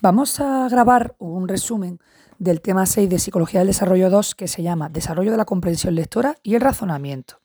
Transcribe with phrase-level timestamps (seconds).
[0.00, 1.98] Vamos a grabar un resumen
[2.38, 5.96] del tema 6 de Psicología del Desarrollo 2 que se llama Desarrollo de la comprensión
[5.96, 7.40] lectora y el razonamiento.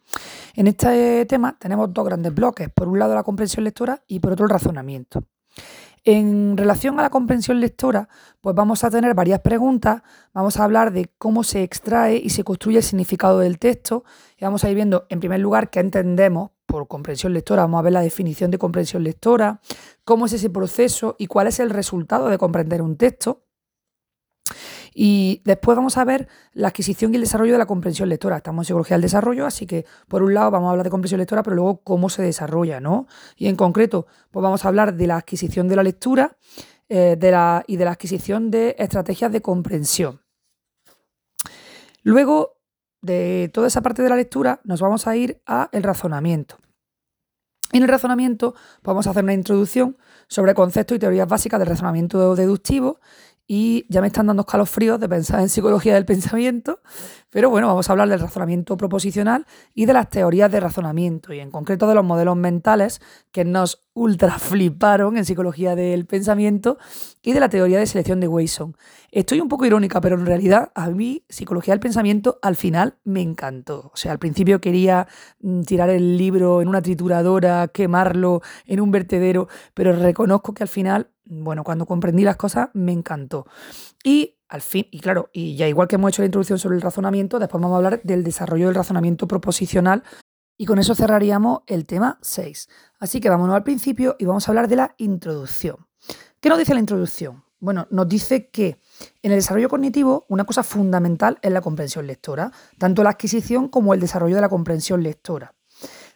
[0.53, 4.33] En este tema tenemos dos grandes bloques, por un lado la comprensión lectora y por
[4.33, 5.23] otro el razonamiento.
[6.05, 8.09] En relación a la comprensión lectora,
[8.41, 10.01] pues vamos a tener varias preguntas,
[10.33, 14.03] vamos a hablar de cómo se extrae y se construye el significado del texto.
[14.37, 17.83] Y vamos a ir viendo en primer lugar qué entendemos por comprensión lectora, vamos a
[17.83, 19.61] ver la definición de comprensión lectora,
[20.03, 23.43] cómo es ese proceso y cuál es el resultado de comprender un texto.
[24.93, 28.37] Y después vamos a ver la adquisición y el desarrollo de la comprensión lectora.
[28.37, 31.19] Estamos en psicología del desarrollo, así que por un lado vamos a hablar de comprensión
[31.19, 33.07] lectora, pero luego cómo se desarrolla, ¿no?
[33.35, 36.37] Y en concreto, pues vamos a hablar de la adquisición de la lectura
[36.89, 40.21] eh, de la, y de la adquisición de estrategias de comprensión.
[42.03, 42.57] Luego
[43.01, 46.57] de toda esa parte de la lectura, nos vamos a ir a el razonamiento.
[47.71, 52.35] En el razonamiento vamos a hacer una introducción sobre conceptos y teorías básicas del razonamiento
[52.35, 52.99] deductivo
[53.47, 56.81] y ya me están dando escalofríos de pensar en psicología del pensamiento,
[57.29, 61.39] pero bueno, vamos a hablar del razonamiento proposicional y de las teorías de razonamiento y
[61.39, 66.77] en concreto de los modelos mentales que nos ultra fliparon en psicología del pensamiento
[67.21, 68.75] y de la teoría de selección de Wason.
[69.11, 73.21] Estoy un poco irónica, pero en realidad a mí psicología del pensamiento al final me
[73.21, 73.91] encantó.
[73.93, 75.07] O sea, al principio quería
[75.41, 80.69] mm, tirar el libro en una trituradora, quemarlo en un vertedero, pero reconozco que al
[80.69, 83.47] final bueno, cuando comprendí las cosas me encantó.
[84.03, 86.81] Y al fin, y claro, y ya igual que hemos hecho la introducción sobre el
[86.81, 90.03] razonamiento, después vamos a hablar del desarrollo del razonamiento proposicional
[90.57, 92.69] y con eso cerraríamos el tema 6.
[92.99, 95.87] Así que vámonos al principio y vamos a hablar de la introducción.
[96.39, 97.43] ¿Qué nos dice la introducción?
[97.59, 98.81] Bueno, nos dice que
[99.21, 103.93] en el desarrollo cognitivo una cosa fundamental es la comprensión lectora, tanto la adquisición como
[103.93, 105.55] el desarrollo de la comprensión lectora.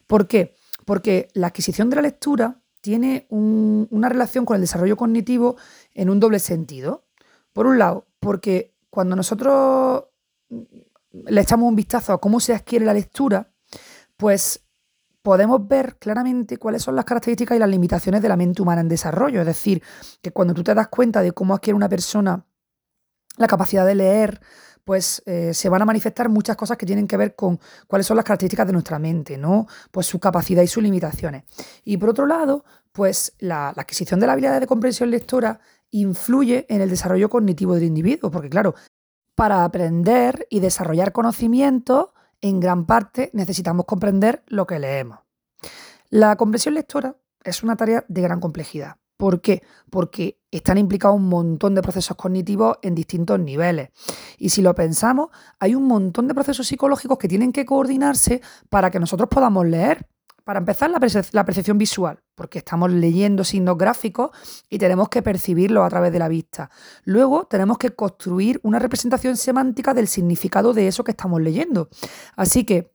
[0.07, 0.55] ¿Por qué?
[0.85, 5.55] Porque la adquisición de la lectura tiene una relación con el desarrollo cognitivo
[5.93, 7.05] en un doble sentido.
[7.53, 10.05] Por un lado, porque cuando nosotros
[10.49, 13.53] le echamos un vistazo a cómo se adquiere la lectura,
[14.17, 14.61] pues
[15.21, 18.89] podemos ver claramente cuáles son las características y las limitaciones de la mente humana en
[18.89, 19.41] desarrollo.
[19.41, 19.81] Es decir,
[20.21, 22.45] que cuando tú te das cuenta de cómo adquiere una persona
[23.37, 24.41] la capacidad de leer,
[24.87, 28.15] pues eh, se van a manifestar muchas cosas que tienen que ver con cuáles son
[28.15, 29.67] las características de nuestra mente, ¿no?
[29.91, 31.43] Pues su capacidad y sus limitaciones.
[31.83, 32.63] Y por otro lado,
[32.93, 35.59] pues la, adquisición de la habilidad de comprensión lectora
[35.91, 38.75] influye en el desarrollo cognitivo del individuo, porque claro,
[39.35, 45.19] para aprender y desarrollar conocimiento, en gran parte necesitamos comprender lo que leemos.
[46.09, 48.97] La comprensión lectora es una tarea de gran complejidad.
[49.17, 49.63] ¿Por qué?
[49.89, 53.89] Porque están implicados un montón de procesos cognitivos en distintos niveles.
[54.37, 58.91] Y si lo pensamos, hay un montón de procesos psicológicos que tienen que coordinarse para
[58.91, 60.07] que nosotros podamos leer.
[60.47, 64.31] Para empezar, la, percepción visual, porque estamos leyendo signos gráficos
[64.69, 66.69] y tenemos que percibirlos a través de la vista.
[67.03, 71.89] Luego tenemos que construir una representación semántica del significado de eso que estamos leyendo.
[72.37, 72.93] Así que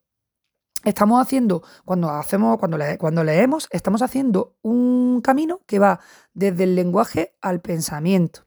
[0.82, 6.00] estamos haciendo, cuando hacemos, cuando, cuando leemos, estamos haciendo un camino que va
[6.32, 8.46] desde el lenguaje al pensamiento.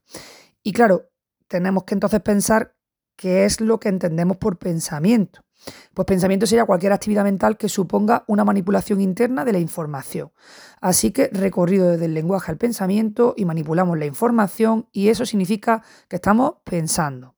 [0.64, 1.12] Y claro,
[1.46, 2.74] tenemos que entonces pensar
[3.16, 5.45] qué es lo que entendemos por pensamiento.
[5.94, 10.32] Pues pensamiento sería cualquier actividad mental que suponga una manipulación interna de la información.
[10.80, 15.82] Así que recorrido desde el lenguaje al pensamiento y manipulamos la información y eso significa
[16.08, 17.34] que estamos pensando.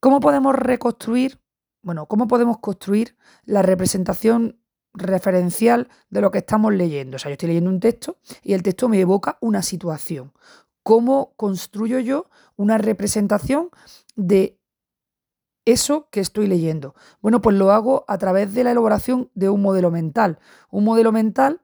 [0.00, 1.40] ¿Cómo podemos reconstruir
[1.82, 4.60] bueno, ¿cómo podemos construir la representación
[4.92, 7.16] referencial de lo que estamos leyendo?
[7.16, 10.32] O sea, yo estoy leyendo un texto y el texto me evoca una situación.
[10.82, 13.70] ¿Cómo construyo yo una representación
[14.16, 14.57] de
[15.72, 16.94] eso que estoy leyendo?
[17.20, 20.38] Bueno, pues lo hago a través de la elaboración de un modelo mental.
[20.70, 21.60] Un modelo mental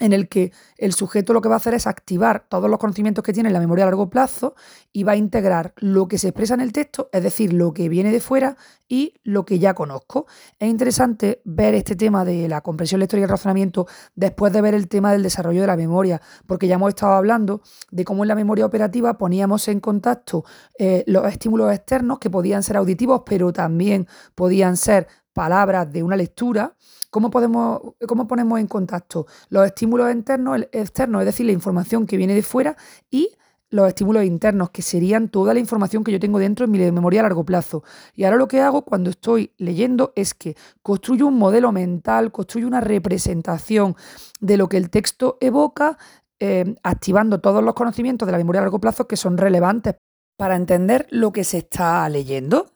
[0.00, 3.22] en el que el sujeto lo que va a hacer es activar todos los conocimientos
[3.22, 4.56] que tiene en la memoria a largo plazo
[4.92, 7.88] y va a integrar lo que se expresa en el texto, es decir, lo que
[7.88, 8.56] viene de fuera
[8.88, 10.26] y lo que ya conozco.
[10.58, 14.74] Es interesante ver este tema de la comprensión lectora y el razonamiento después de ver
[14.74, 17.62] el tema del desarrollo de la memoria, porque ya hemos estado hablando
[17.92, 20.44] de cómo en la memoria operativa poníamos en contacto
[20.76, 26.16] eh, los estímulos externos que podían ser auditivos, pero también podían ser palabras de una
[26.16, 26.74] lectura,
[27.10, 32.16] ¿cómo, podemos, cómo ponemos en contacto los estímulos internos, externos, es decir, la información que
[32.16, 32.76] viene de fuera
[33.10, 33.28] y
[33.74, 37.20] los estímulos internos, que serían toda la información que yo tengo dentro en mi memoria
[37.20, 37.82] a largo plazo.
[38.14, 42.68] Y ahora lo que hago cuando estoy leyendo es que construyo un modelo mental, construyo
[42.68, 43.96] una representación
[44.40, 45.98] de lo que el texto evoca,
[46.38, 49.96] eh, activando todos los conocimientos de la memoria a largo plazo que son relevantes
[50.36, 52.73] para entender lo que se está leyendo.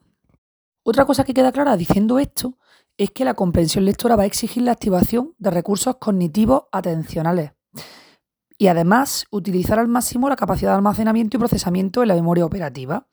[0.88, 2.56] Otra cosa que queda clara diciendo esto
[2.96, 7.52] es que la comprensión lectora va a exigir la activación de recursos cognitivos atencionales.
[8.60, 13.06] y además utilizar al máximo la capacidad de almacenamiento y procesamiento de la memoria operativa.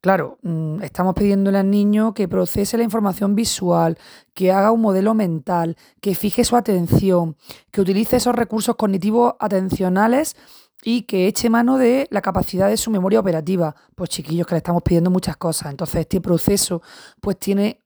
[0.00, 3.98] Claro, mm, estamos pidiéndole al niño que procese la información visual,
[4.34, 7.36] que haga un modelo mental, que fije su atención,
[7.70, 10.34] que utilice esos recursos cognitivos atencionales
[10.82, 13.74] y que eche mano de la capacidad de su memoria operativa.
[13.94, 15.70] Pues chiquillos, que le estamos pidiendo muchas cosas.
[15.70, 16.82] Entonces este proceso
[17.20, 17.80] pues tiene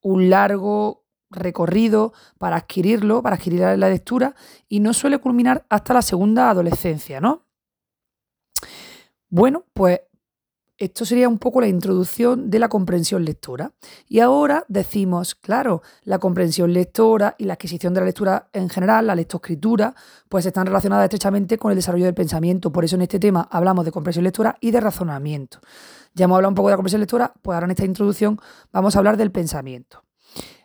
[0.00, 4.34] un largo recorrido para adquirirlo, para adquirir la lectura
[4.68, 7.46] y no suele culminar hasta la segunda adolescencia, ¿no?
[9.28, 10.00] Bueno, pues
[10.84, 13.70] esto sería un poco la introducción de la comprensión lectora.
[14.08, 19.06] Y ahora decimos, claro, la comprensión lectora y la adquisición de la lectura en general,
[19.06, 19.94] la lectoescritura,
[20.28, 22.72] pues están relacionadas estrechamente con el desarrollo del pensamiento.
[22.72, 25.60] Por eso en este tema hablamos de comprensión lectora y de razonamiento.
[26.14, 28.40] Ya hemos hablado un poco de la comprensión lectora, pues ahora en esta introducción
[28.72, 30.02] vamos a hablar del pensamiento.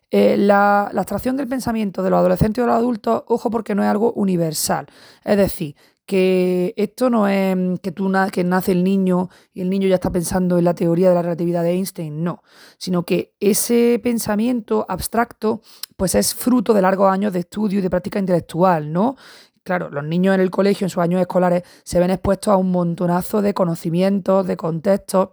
[0.10, 3.76] Eh, la, la, abstracción del pensamiento de los adolescentes y de los adultos, ojo porque
[3.76, 4.88] no es algo universal.
[5.24, 5.76] Es decir,
[6.08, 9.96] que esto no es mm, que, tú que nace el niño y el niño ya
[9.96, 12.42] está pensando en la teoría de la relatividad de Einstein, no,
[12.80, 15.62] sino que ese pensamiento abstracto
[15.98, 19.18] pues es fruto de largos años de estudio y de práctica intelectual, ¿no?
[19.64, 22.72] Claro, los niños en el colegio, en sus años escolares, se ven expuestos a un
[22.72, 25.32] montonazo de conocimientos, de contextos,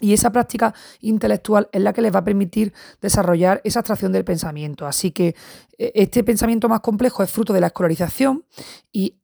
[0.00, 4.24] y esa práctica intelectual es la que les va a permitir desarrollar esa abstracción del
[4.24, 4.86] pensamiento.
[4.86, 5.36] Así que
[5.78, 8.44] e, este pensamiento más complejo es fruto de la escolarización
[8.92, 9.19] y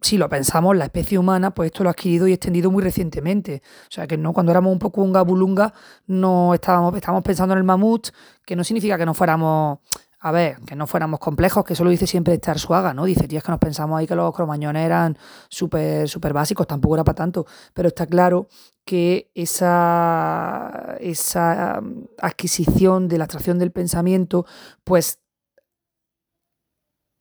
[0.00, 3.62] si lo pensamos, la especie humana, pues esto lo ha adquirido y extendido muy recientemente.
[3.82, 5.74] O sea, que no, cuando éramos un poco un gabulunga,
[6.06, 8.08] no estábamos, estábamos pensando en el mamut,
[8.44, 9.78] que no significa que no fuéramos,
[10.20, 13.04] a ver, que no fuéramos complejos, que eso lo dice siempre Estar Suaga, ¿no?
[13.04, 15.18] Dice, tío, es que nos pensamos ahí que los cromañones eran
[15.48, 18.48] súper, súper básicos, tampoco era para tanto, pero está claro
[18.84, 21.80] que esa, esa
[22.18, 24.46] adquisición de la abstracción del pensamiento,
[24.82, 25.19] pues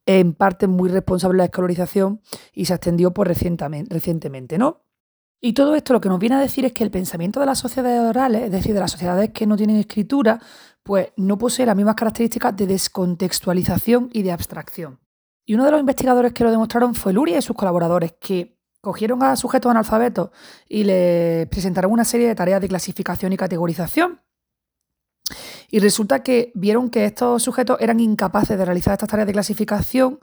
[0.10, 2.20] en parte muy responsable de la escolarización
[2.52, 4.82] y se extendió recientemente, recientemente, ¿no?
[5.40, 7.60] Y todo esto lo que nos viene a decir es que el pensamiento de las
[7.60, 10.42] sociedades orales, es decir, de las sociedades que no tienen escritura,
[10.82, 15.00] pues no posee las mismas características de descontextualización y de abstracción.
[15.46, 19.22] Y uno de los investigadores que lo demostraron fue Luria y sus colaboradores, que cogieron
[19.22, 20.32] a sujetos analfabetos
[20.68, 24.22] y les presentaron una serie de tareas de clasificación y categorización
[25.72, 30.20] y resulta que vieron que estos sujetos eran incapaces de realizar estas tareas de clasificación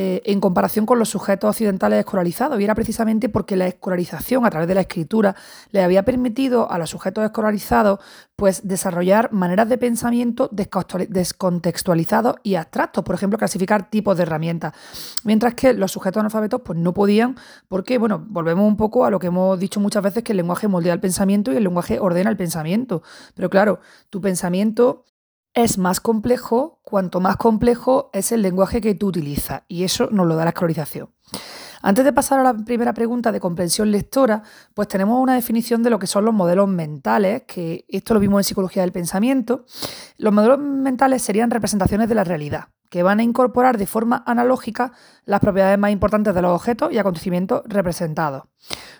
[0.00, 2.60] eh, en comparación con los sujetos occidentales escolarizados.
[2.60, 5.34] Y era precisamente porque la escolarización a través de la escritura
[5.72, 7.98] le había permitido a los sujetos escolarizados
[8.36, 13.02] pues, desarrollar maneras de pensamiento descontextualizados y abstractos.
[13.02, 14.72] Por ejemplo, clasificar tipos de herramientas.
[15.24, 17.34] Mientras que los sujetos analfabetos pues, no podían,
[17.66, 20.68] porque, bueno, volvemos un poco a lo que hemos dicho muchas veces, que el lenguaje
[20.68, 23.02] moldea el pensamiento y el lenguaje ordena el pensamiento.
[23.34, 23.80] Pero claro,
[24.10, 25.06] tu pensamiento
[25.64, 30.26] es más complejo cuanto más complejo es el lenguaje que tú utilizas y eso nos
[30.26, 31.10] lo da la escolarización.
[31.82, 34.42] Antes de pasar a la primera pregunta de comprensión lectora,
[34.74, 38.40] pues tenemos una definición de lo que son los modelos mentales, que esto lo vimos
[38.40, 39.64] en psicología del pensamiento.
[40.16, 44.92] Los modelos mentales serían representaciones de la realidad que van a incorporar de forma analógica
[45.24, 48.44] las propiedades más importantes de los objetos y acontecimientos representados.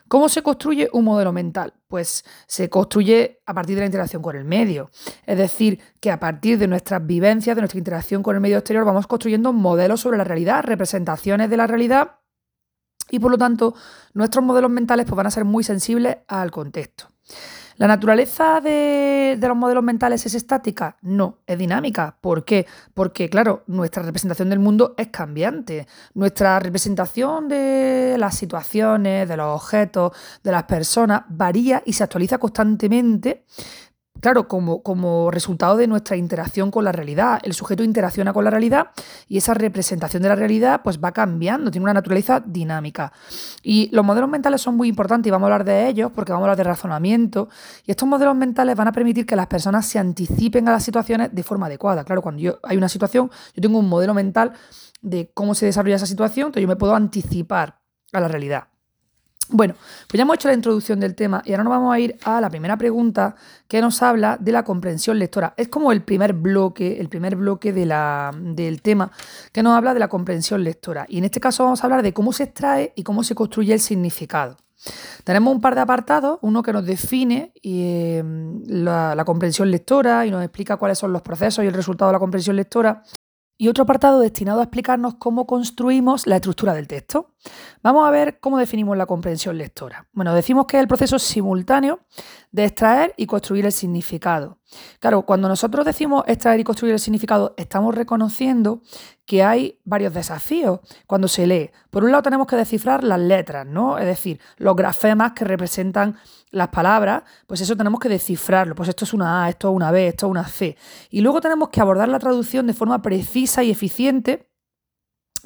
[0.08, 1.74] ¿Cómo se construye un modelo mental?
[1.86, 4.90] Pues se construye a partir de la interacción con el medio.
[5.26, 8.84] Es decir, que a partir de nuestras vivencias, de nuestra interacción con el medio exterior,
[8.84, 12.18] vamos construyendo modelos sobre la realidad, representaciones de la realidad
[13.10, 13.74] y por lo tanto
[14.14, 17.08] nuestros modelos mentales pues, van a ser muy sensibles al contexto.
[17.78, 20.96] ¿La naturaleza de, los modelos mentales es estática?
[21.00, 22.16] No, es dinámica.
[22.20, 22.66] ¿Por qué?
[22.92, 25.86] Porque, claro, nuestra representación del mundo es cambiante.
[26.12, 30.10] Nuestra representación de las situaciones, de los objetos,
[30.42, 33.44] de las personas, varía y se actualiza constantemente
[34.20, 37.40] claro, como, como, resultado de nuestra interacción con la realidad.
[37.42, 38.90] El sujeto interacciona con la realidad
[39.28, 43.12] y esa representación de la realidad pues va cambiando, tiene una naturaleza dinámica.
[43.62, 46.44] Y los modelos mentales son muy importantes y vamos a hablar de ellos porque vamos
[46.44, 47.48] a hablar de razonamiento.
[47.86, 51.34] Y estos modelos mentales van a permitir que las personas se anticipen a las situaciones
[51.34, 52.04] de forma adecuada.
[52.04, 54.52] Claro, cuando hay una situación, yo tengo un modelo mental
[55.00, 57.80] de cómo se desarrolla esa situación, entonces yo me puedo anticipar
[58.12, 58.68] a la realidad.
[59.50, 59.74] Bueno,
[60.06, 62.40] pues ya hemos hecho la introducción del tema y ahora nos vamos a ir a
[62.40, 63.34] la primera pregunta
[63.66, 65.54] que nos habla de la comprensión lectora.
[65.56, 69.10] Es como el primer bloque, el primer bloque de la, del tema
[69.50, 71.06] que nos habla de la comprensión lectora.
[71.08, 73.72] Y en este caso vamos a hablar de cómo se extrae y cómo se construye
[73.72, 74.58] el significado.
[75.24, 78.22] Tenemos un par de apartados, uno que nos define eh,
[78.66, 82.12] la, la comprensión lectora y nos explica cuáles son los procesos y el resultado de
[82.12, 83.02] la comprensión lectora,
[83.60, 87.34] y otro apartado destinado a explicarnos cómo construimos la estructura del texto.
[87.82, 90.08] Vamos a ver cómo definimos la comprensión lectora.
[90.12, 92.00] Bueno, decimos que es el proceso simultáneo
[92.50, 94.58] de extraer y construir el significado.
[95.00, 98.82] Claro, cuando nosotros decimos extraer y construir el significado, estamos reconociendo
[99.24, 101.70] que hay varios desafíos cuando se lee.
[101.90, 103.98] Por un lado tenemos que descifrar las letras, ¿no?
[103.98, 106.16] Es decir, los grafemas que representan
[106.50, 108.74] las palabras, pues eso tenemos que descifrarlo.
[108.74, 110.76] Pues esto es una A, esto es una B, esto es una C.
[111.10, 114.50] Y luego tenemos que abordar la traducción de forma precisa y eficiente,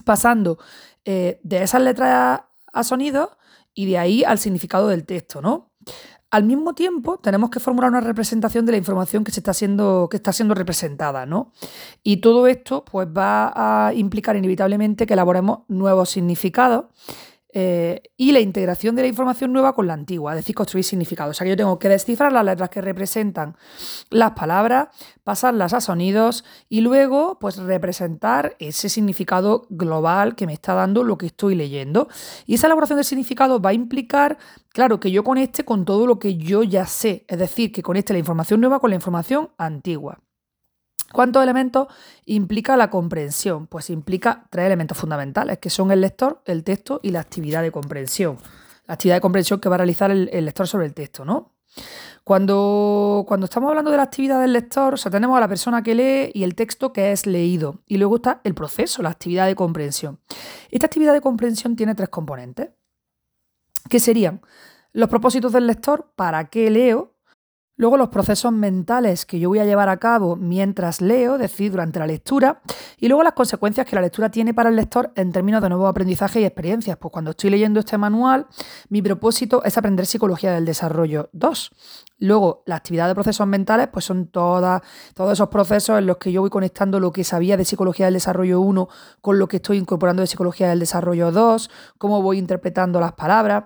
[0.04, 0.58] pasando
[1.04, 2.42] eh, de esas letras
[2.72, 3.30] a sonidos
[3.74, 5.72] y de ahí al significado del texto, ¿no?
[6.30, 10.08] Al mismo tiempo, tenemos que formular una representación de la información que, se está, siendo,
[10.10, 11.52] que está siendo representada, ¿no?
[12.02, 16.86] Y todo esto pues, va a implicar inevitablemente que elaboremos nuevos significados
[17.54, 21.36] eh, y la integración de la información nueva con la antigua, es decir, construir significados.
[21.36, 23.56] O sea que yo tengo que descifrar las letras que representan
[24.08, 24.88] las palabras,
[25.22, 31.18] pasarlas a sonidos y luego pues representar ese significado global que me está dando lo
[31.18, 32.08] que estoy leyendo.
[32.46, 34.38] Y esa elaboración del significado va a implicar,
[34.70, 38.14] claro, que yo conecte con todo lo que yo ya sé, es decir, que conecte
[38.14, 40.20] la información nueva con la información antigua.
[41.12, 41.88] ¿Cuántos elementos
[42.24, 43.66] implica la comprensión?
[43.66, 47.70] Pues implica tres elementos fundamentales, que son el lector, el texto y la actividad de
[47.70, 48.38] comprensión.
[48.86, 51.52] La actividad de comprensión que va a realizar el, lector sobre el texto, ¿no?
[52.24, 55.82] Cuando, cuando, estamos hablando de la actividad del lector, o sea, tenemos a la persona
[55.82, 57.80] que lee y el texto que es leído.
[57.86, 60.18] Y luego está el proceso, la actividad de comprensión.
[60.70, 62.70] Esta actividad de comprensión tiene tres componentes,
[63.88, 64.40] que serían
[64.92, 67.11] los propósitos del lector, para qué leo,
[67.76, 71.70] Luego los procesos mentales que yo voy a llevar a cabo mientras leo, es decir,
[71.70, 72.60] durante la lectura.
[72.98, 75.86] Y luego las consecuencias que la lectura tiene para el lector en términos de nuevo
[75.86, 76.98] aprendizaje y experiencias.
[76.98, 78.46] Pues cuando estoy leyendo este manual,
[78.88, 81.70] mi propósito es aprender psicología del desarrollo 2.
[82.18, 84.82] Luego, la actividad de procesos mentales, pues son todos
[85.32, 88.60] esos procesos en los que yo voy conectando lo que sabía de psicología del desarrollo
[88.60, 88.88] 1
[89.20, 93.64] con lo que estoy incorporando de psicología del desarrollo 2, cómo voy interpretando las palabras.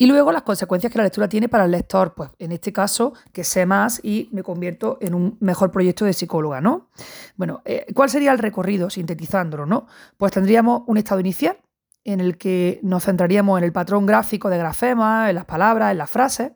[0.00, 3.12] Y luego las consecuencias que la lectura tiene para el lector, pues en este caso
[3.34, 6.88] que sé más y me convierto en un mejor proyecto de psicóloga, ¿no?
[7.36, 9.86] Bueno, eh, ¿cuál sería el recorrido sintetizándolo, no?
[10.16, 11.58] Pues tendríamos un estado inicial
[12.02, 15.98] en el que nos centraríamos en el patrón gráfico de grafemas, en las palabras, en
[15.98, 16.52] las frases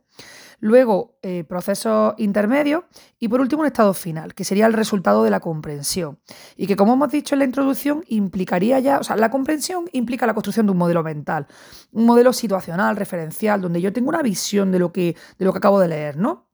[0.64, 2.84] luego eh, procesos intermedios
[3.20, 6.18] y por último un estado final, que sería el resultado de la comprensión.
[6.56, 10.26] Y que como hemos dicho en la introducción, implicaría ya, o sea, la comprensión implica
[10.26, 11.46] la construcción de un modelo mental,
[11.92, 15.58] un modelo situacional, referencial, donde yo tengo una visión de lo que, de lo que
[15.58, 16.48] acabo de leer, ¿no?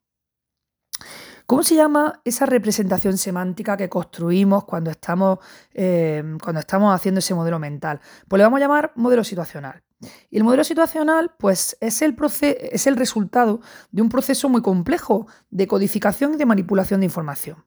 [1.51, 5.41] ¿Cómo se llama esa representación semántica que construimos cuando estamos,
[5.75, 8.01] eh, cuando estamos haciendo ese modelo mental?
[8.29, 9.83] Pues le vamos a llamar modelo situacional.
[10.31, 15.27] Y el modelo situacional, pues, es el, es el resultado de un proceso muy complejo
[15.51, 17.65] de codificación y de manipulación de información.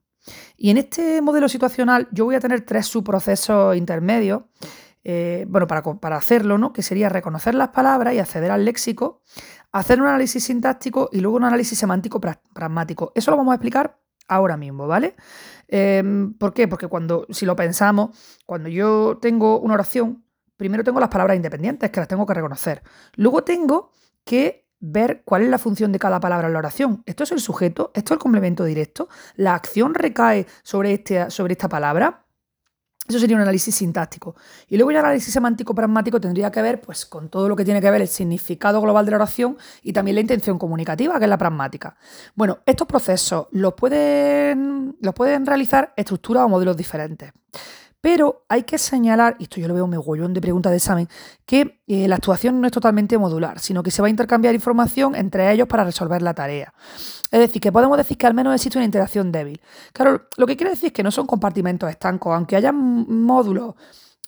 [0.55, 4.43] Y en este modelo situacional yo voy a tener tres subprocesos intermedios,
[5.03, 6.71] eh, bueno, para, para, hacerlo, ¿no?
[6.71, 9.21] Que sería reconocer las palabras y acceder al léxico,
[9.73, 13.11] hacer un análisis sintáctico y luego un análisis semántico pragmático.
[13.15, 15.15] Eso lo vamos a explicar ahora mismo, ¿vale?
[15.67, 16.67] Em, ¿Por qué?
[16.67, 20.23] Porque cuando, si lo pensamos, cuando yo tengo una oración,
[20.55, 22.83] primero tengo las palabras independientes, que las tengo que reconocer.
[23.15, 23.91] Luego tengo
[24.23, 27.03] que ver cuál es la función de cada palabra en la oración.
[27.05, 31.53] Esto es el sujeto, esto es el complemento directo, la acción recae sobre, este, sobre
[31.53, 32.22] esta palabra.
[33.07, 34.35] Eso sería un análisis sintáctico.
[34.69, 37.81] Y luego el análisis semántico pragmático tendría que ver pues, con todo lo que tiene
[37.81, 41.29] que ver el significado global de la oración y también la intención comunicativa, que es
[41.29, 41.97] la pragmática.
[42.33, 47.33] Bueno, estos procesos los pueden, los pueden realizar estructuras o modelos diferentes.
[48.03, 51.07] Pero hay que señalar, y esto yo lo veo un megollón de preguntas de examen,
[51.45, 55.15] que eh, la actuación no es totalmente modular, sino que se va a intercambiar información
[55.15, 56.73] entre ellos para resolver la tarea.
[57.31, 59.61] Es decir, que podemos decir que al menos existe una interacción débil.
[59.93, 63.75] Claro, lo que quiere decir es que no son compartimentos estancos, aunque haya módulos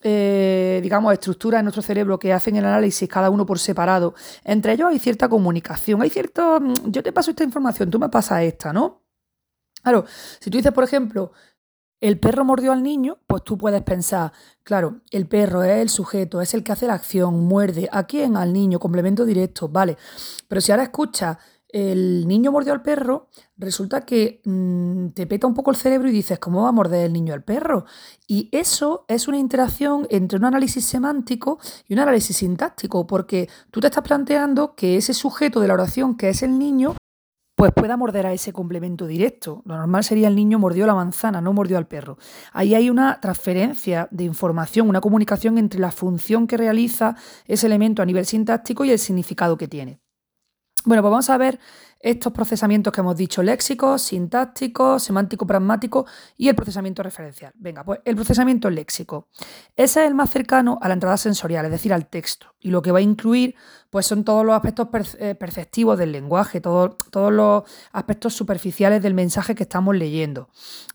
[0.02, 4.14] eh, digamos, estructuras en nuestro cerebro que hacen el análisis cada uno por separado,
[4.46, 8.08] entre ellos hay cierta comunicación, hay cierto, mm, yo te paso esta información, tú me
[8.08, 9.02] pasas esta, ¿no?
[9.84, 10.06] Claro,
[10.40, 11.34] si tú dices, por ejemplo,
[12.02, 14.32] el perro mordió al niño, pues tú puedes pensar,
[14.64, 17.90] claro, el perro es el sujeto, es el que hace la acción, muerde.
[17.92, 18.38] ¿A quién?
[18.38, 19.98] Al niño, complemento directo, vale.
[20.48, 21.38] Pero si ahora escuchas,
[21.70, 26.14] el niño mordió al perro, resulta que mm, te peta un poco el cerebro y
[26.14, 27.86] dices, ¿cómo va a morder el niño al perro?
[28.28, 33.82] Y eso es una interacción entre un análisis semántico y un análisis sintáctico, porque tú
[33.82, 36.96] te estás planteando que ese sujeto de la oración, que es el niño,
[37.56, 39.62] pues pueda morder a ese complemento directo.
[39.66, 42.18] Lo normal sería el niño mordió la manzana, no mordió al perro.
[42.52, 48.02] Ahí hay una transferencia de información, una comunicación entre la función que realiza ese elemento
[48.02, 50.05] a nivel sintáctico y el significado que tiene.
[50.86, 51.60] Bueno, pues vamos a ver
[52.00, 56.06] estos procesamientos que hemos dicho, léxico, sintáctico, semántico pragmático
[56.38, 57.52] y el procesamiento referencial.
[57.56, 59.28] Venga, pues el procesamiento léxico.
[59.76, 62.54] Ese es el más cercano a la entrada sensorial, es decir, al texto.
[62.60, 63.56] Y lo que va a incluir,
[63.90, 69.56] pues son todos los aspectos eh, perceptivos del lenguaje, todos los aspectos superficiales del mensaje
[69.56, 70.50] que estamos leyendo.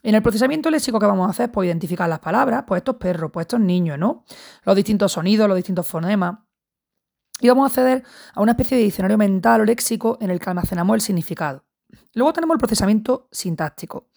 [0.04, 3.32] En el procesamiento léxico que vamos a hacer, pues identificar las palabras, pues estos perros,
[3.32, 4.24] pues estos niños, ¿no?
[4.62, 6.36] Los distintos sonidos, los distintos fonemas
[7.40, 8.04] y vamos a acceder
[8.34, 11.64] a una especie de diccionario mental o léxico en el que almacenamos el significado.
[12.14, 14.08] Luego tenemos el procesamiento sintáctico.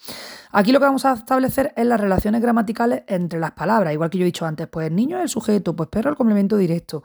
[0.52, 4.18] Aquí lo que vamos a establecer es las relaciones gramaticales entre las palabras, igual que
[4.18, 7.04] yo he dicho antes, pues niño es el sujeto, pues perro el complemento directo.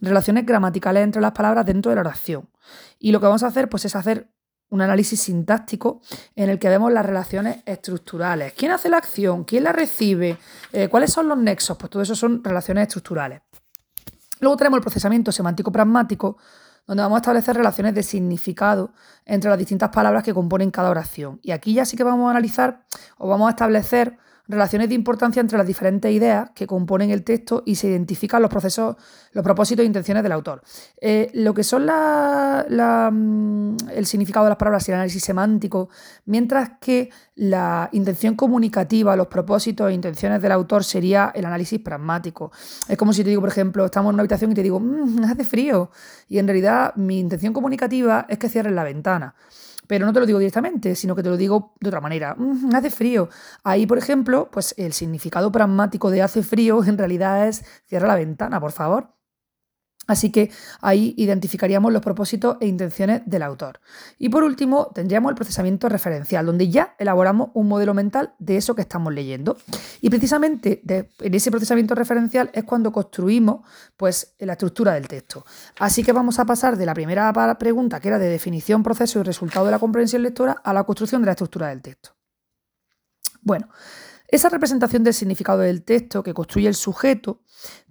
[0.00, 2.48] Relaciones gramaticales entre las palabras dentro de la oración.
[2.98, 4.30] Y lo que vamos a hacer pues es hacer
[4.70, 6.02] un análisis sintáctico
[6.36, 8.52] en el que vemos las relaciones estructurales.
[8.52, 9.44] ¿Quién hace la acción?
[9.44, 10.36] ¿Quién la recibe?
[10.72, 11.76] Eh, ¿Cuáles son los nexos?
[11.78, 13.40] Pues todo eso son relaciones estructurales.
[14.40, 16.36] Luego tenemos el procesamiento semántico pragmático,
[16.86, 18.92] donde vamos a establecer relaciones de significado
[19.26, 21.38] entre las distintas palabras que componen cada oración.
[21.42, 22.82] Y aquí ya sí que vamos a analizar
[23.18, 24.16] o vamos a establecer
[24.48, 28.50] relaciones de importancia entre las diferentes ideas que componen el texto y se identifican los
[28.50, 28.96] procesos,
[29.32, 30.62] los propósitos e intenciones del autor.
[31.00, 35.90] Eh, lo que son mm, el significado de las palabras y el análisis semántico,
[36.24, 42.50] mientras que la intención comunicativa, los propósitos e intenciones del autor sería el análisis pragmático.
[42.88, 45.24] Es como si te digo, por ejemplo, estamos en una habitación y te digo, mmm,
[45.24, 45.90] hace frío.
[46.28, 49.34] Y en realidad mi intención comunicativa es que cierres la ventana
[49.88, 52.36] pero no te lo digo directamente, sino que te lo digo de otra manera.
[52.38, 53.28] Mm, hace frío.
[53.64, 58.14] Ahí, por ejemplo, pues el significado pragmático de hace frío en realidad es cierra la
[58.14, 59.17] ventana, por favor.
[60.08, 60.50] Así que
[60.80, 63.78] ahí identificaríamos los propósitos e intenciones del autor.
[64.18, 68.74] Y por último, tendríamos el procesamiento referencial, donde ya elaboramos un modelo mental de eso
[68.74, 69.58] que estamos leyendo.
[70.00, 73.60] Y precisamente en ese procesamiento referencial es cuando construimos
[73.98, 75.44] pues, la estructura del texto.
[75.78, 79.22] Así que vamos a pasar de la primera pregunta, que era de definición, proceso y
[79.24, 82.16] resultado de la comprensión lectora, a la construcción de la estructura del texto.
[83.42, 83.68] Bueno,
[84.28, 87.40] esa representación del significado del texto que construye el sujeto,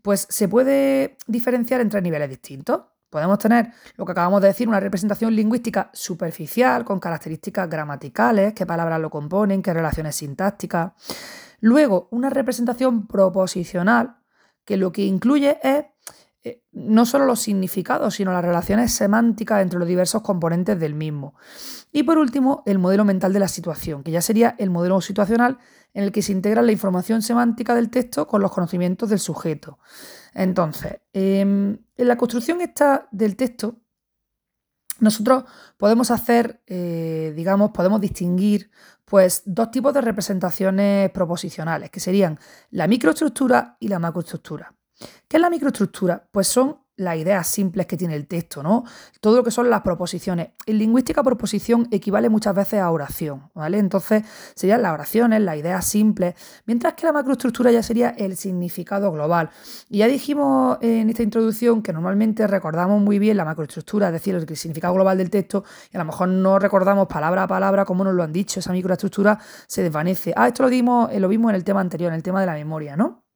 [0.03, 2.81] pues se puede diferenciar en tres niveles distintos.
[3.09, 8.65] Podemos tener lo que acabamos de decir, una representación lingüística superficial, con características gramaticales, qué
[8.65, 10.91] palabras lo componen, qué relaciones sintácticas.
[11.59, 14.17] Luego, una representación proposicional,
[14.63, 15.85] que lo que incluye es
[16.43, 21.33] eh, no solo los significados, sino las relaciones semánticas entre los diversos componentes del mismo.
[21.91, 25.57] Y por último, el modelo mental de la situación, que ya sería el modelo situacional
[25.93, 29.79] en el que se integra la información semántica del texto con los conocimientos del sujeto.
[30.33, 33.81] Entonces, em, en la construcción esta del texto,
[34.99, 35.43] nosotros
[35.77, 38.71] podemos hacer, eh, digamos, podemos distinguir
[39.05, 42.39] pues dos tipos de representaciones proposicionales, que serían
[42.71, 44.73] la microestructura y la macroestructura.
[45.27, 46.27] ¿Qué es la microestructura?
[46.31, 48.83] Pues son las ideas simples que tiene el texto, ¿no?
[49.21, 50.49] Todo lo que son las proposiciones.
[50.65, 53.77] En lingüística, proposición equivale muchas veces a oración, ¿vale?
[53.77, 54.23] Entonces
[54.55, 59.51] serían las oraciones, las ideas simples, mientras que la macroestructura ya sería el significado global.
[59.89, 64.35] Y ya dijimos en esta introducción que normalmente recordamos muy bien la macroestructura, es decir,
[64.35, 68.03] el significado global del texto, y a lo mejor no recordamos palabra a palabra como
[68.03, 70.33] nos lo han dicho, esa microestructura se desvanece.
[70.35, 72.47] Ah, esto lo, dimos, eh, lo vimos en el tema anterior, en el tema de
[72.47, 73.26] la memoria, ¿no?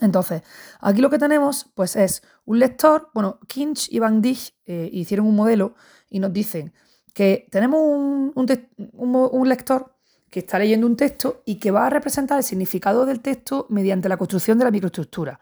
[0.00, 0.42] Entonces,
[0.80, 5.26] aquí lo que tenemos pues es un lector, bueno, Kinch y Van Dijk eh, hicieron
[5.26, 5.74] un modelo
[6.10, 6.72] y nos dicen
[7.16, 9.96] que tenemos un, lector
[10.28, 14.10] que está leyendo un texto y que va a representar el significado del texto mediante
[14.10, 15.40] la construcción de la microestructura.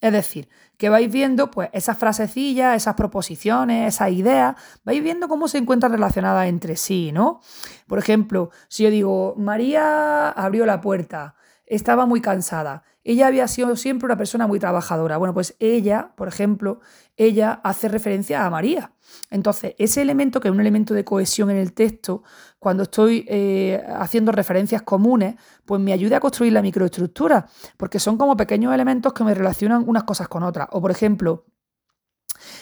[0.00, 5.48] Es decir, que vais viendo pues esas frasecillas, esas proposiciones, esas ideas, vais viendo cómo
[5.48, 7.40] se encuentran relacionadas entre sí, ¿no?
[7.88, 11.34] Por ejemplo, si yo digo, María abrió la puerta,
[11.66, 12.84] estaba muy cansada.
[13.08, 15.16] Ella había sido siempre una persona muy trabajadora.
[15.16, 16.80] Bueno, pues ella, por ejemplo,
[17.16, 18.90] ella hace referencia a María.
[19.30, 22.24] Entonces, ese elemento, que es un elemento de cohesión en el texto,
[22.58, 28.18] cuando estoy eh, haciendo referencias comunes, pues me ayuda a construir la microestructura, porque son
[28.18, 30.66] como pequeños elementos que me relacionan unas cosas con otras.
[30.72, 31.44] O, por ejemplo,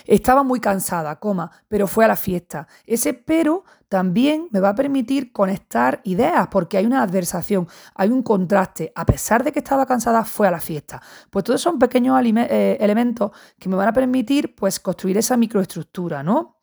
[0.05, 2.67] estaba muy cansada, coma, pero fue a la fiesta.
[2.87, 8.23] Ese pero también me va a permitir conectar ideas porque hay una adversación, hay un
[8.23, 8.93] contraste.
[8.95, 11.01] A pesar de que estaba cansada, fue a la fiesta.
[11.31, 16.23] Pues todos son pequeños eh, elementos que me van a permitir pues, construir esa microestructura,
[16.23, 16.57] ¿no?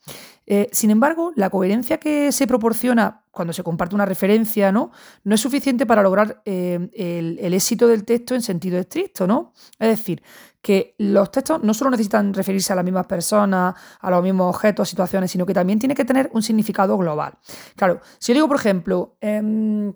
[0.54, 4.92] Eh, sin embargo, la coherencia que se proporciona cuando se comparte una referencia, ¿no?
[5.24, 9.54] No es suficiente para lograr eh, el, éxito del texto en sentido estricto, ¿no?
[9.80, 10.22] Es decir,
[10.62, 14.90] que los textos no solo necesitan referirse a las mismas personas, a los mismos objetos,
[14.90, 17.38] situaciones, sino que también tiene que tener un significado global.
[17.78, 19.94] Claro, si yo digo, por ejemplo, em,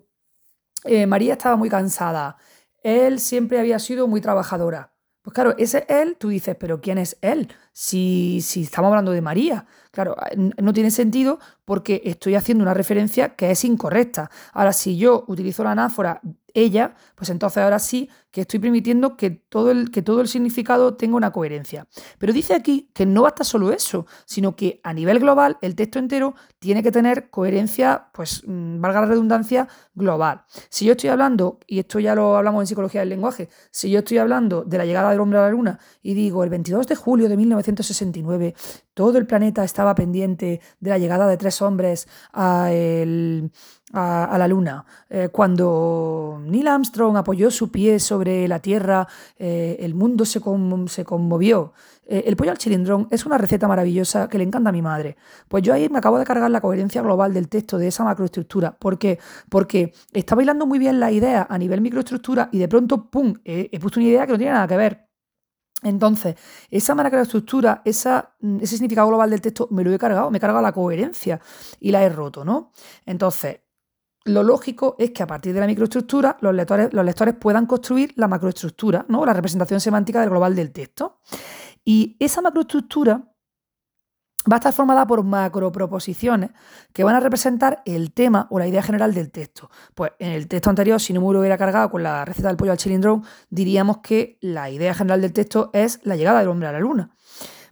[0.86, 2.38] eh, María estaba muy cansada,
[2.82, 4.95] él siempre había sido muy trabajadora.
[5.26, 7.52] Pues claro, ese él, tú dices, pero ¿quién es él?
[7.74, 9.66] Si, si estamos hablando de María.
[9.90, 10.16] Claro,
[10.62, 14.30] no tiene sentido porque estoy haciendo una referencia que es incorrecta.
[14.54, 16.22] Ahora, si yo utilizo la anáfora
[16.56, 20.96] ella, pues entonces ahora sí que estoy permitiendo que todo, el, que todo el significado
[20.96, 21.88] tenga una coherencia.
[22.18, 26.00] Pero dice aquí que no basta solo eso, sino que a nivel global el texto
[26.00, 30.44] entero tiene que tener coherencia, pues mm, valga la redundancia, global.
[30.70, 34.00] Si yo estoy hablando, y esto ya lo hablamos en psicología del lenguaje, si yo
[34.00, 36.96] estoy hablando de la llegada del hombre a la luna y digo el 22 de
[36.96, 38.56] julio de 1969,
[38.94, 42.70] todo el planeta estaba pendiente de la llegada de tres hombres a,
[43.94, 44.86] la Luna.
[45.10, 50.42] Eh, cuando Neil Armstrong apoyó su pie sobre la Tierra, eh, el mundo se,
[50.88, 51.74] se conmovió.
[52.08, 55.18] Eh, el pollo al chilindrón es una receta maravillosa que le encanta a mi madre.
[55.48, 58.78] Pues yo ahí me acabo de cargar la coherencia global del texto de esa macroestructura.
[58.78, 59.20] ¿Por qué?
[59.50, 63.80] Porque está bailando muy bien la idea a nivel microestructura y de pronto, ¡pum!, he
[63.80, 65.06] puesto una idea que no tiene nada que ver.
[65.84, 66.36] Entonces,
[66.72, 70.62] esa macroestructura, esa, ese significado global del texto, me lo he cargado, me he cargado
[70.62, 71.40] la coherencia
[71.80, 72.72] y la he roto, ¿no?
[73.06, 73.60] Entonces,
[74.26, 78.12] lo lógico es que a partir de la microestructura los lectores, los lectores puedan construir
[78.16, 79.26] la macroestructura, ¿no?
[79.26, 81.20] La representación semántica del global del texto.
[81.84, 83.32] Y esa macroestructura
[84.52, 86.52] va a estar formada por macroproposiciones
[86.92, 89.70] que van a representar el tema o la idea general del texto.
[89.94, 92.72] Pues en el texto anterior, si no me hubiera cargado con la receta del pollo
[92.72, 96.72] al chilindrón, diríamos que la idea general del texto es la llegada del hombre a
[96.72, 97.16] la luna.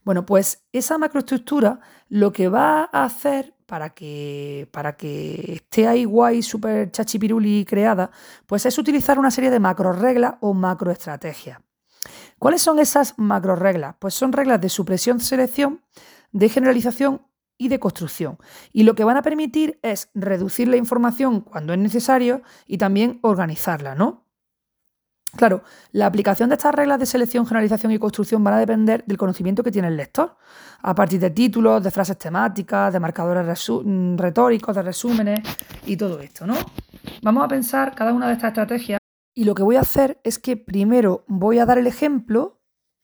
[0.03, 6.05] Bueno, pues esa macroestructura lo que va a hacer para que, para que esté ahí
[6.05, 8.11] guay, súper chachipiruli creada,
[8.45, 11.59] pues es utilizar una serie de macro reglas o macroestrategias.
[12.37, 13.95] ¿Cuáles son esas macro reglas?
[13.97, 15.81] Pues son reglas de supresión-selección
[16.31, 17.25] de generalización
[17.57, 18.37] y de construcción.
[18.73, 23.17] Y lo que van a permitir es reducir la información cuando es necesario y también
[23.23, 24.22] organizarla, ¿no?
[25.35, 29.17] Claro, la aplicación de estas reglas de selección, generalización y construcción van a depender del
[29.17, 30.37] conocimiento que tiene el lector,
[30.81, 35.39] a partir de títulos, de frases temáticas, de marcadores mm, retóricos, de resúmenes
[35.85, 36.55] y todo esto, ¿no?
[37.21, 38.99] Vamos a pensar cada una de estas estrategias
[39.35, 42.63] y lo que voy a hacer es que primero voy a dar el ejemplo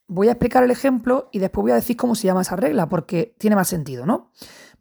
[0.09, 2.89] voy a explicar el ejemplo y después voy a decir cómo se llama esa regla,
[2.89, 4.31] porque tiene más sentido, ¿no?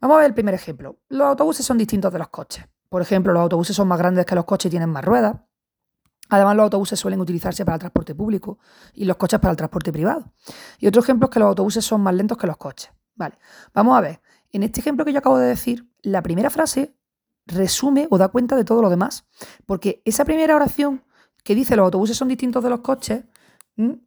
[0.01, 0.97] Vamos a ver el primer ejemplo.
[1.07, 2.65] Los autobuses son distintos de los coches.
[2.89, 5.35] Por ejemplo, los autobuses son más grandes que los coches y tienen más ruedas.
[6.29, 8.59] Además, los autobuses suelen utilizarse para el transporte público
[8.93, 10.31] y los coches para el transporte privado.
[10.79, 12.91] Y otro ejemplo es que los autobuses son más lentos que los coches.
[13.15, 13.37] Vale,
[13.73, 14.21] vamos a ver.
[14.51, 16.95] En este ejemplo que yo acabo de decir, la primera frase
[17.45, 19.25] resume o da cuenta de todo lo demás.
[19.65, 21.03] Porque esa primera oración
[21.43, 23.23] que dice los autobuses son distintos de los coches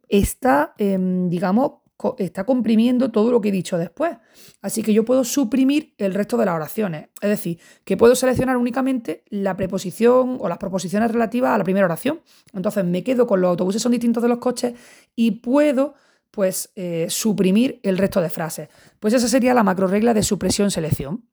[0.07, 1.82] está, em, digamos,
[2.17, 4.17] está comprimiendo todo lo que he dicho después.
[4.61, 7.09] Así que yo puedo suprimir el resto de las oraciones.
[7.21, 11.85] Es decir, que puedo seleccionar únicamente la preposición o las proposiciones relativas a la primera
[11.85, 12.21] oración.
[12.53, 14.73] Entonces me quedo con los autobuses son distintos de los coches
[15.15, 15.95] y puedo
[16.31, 18.69] pues eh, suprimir el resto de frases.
[18.99, 21.23] Pues esa sería la macro regla de supresión-selección,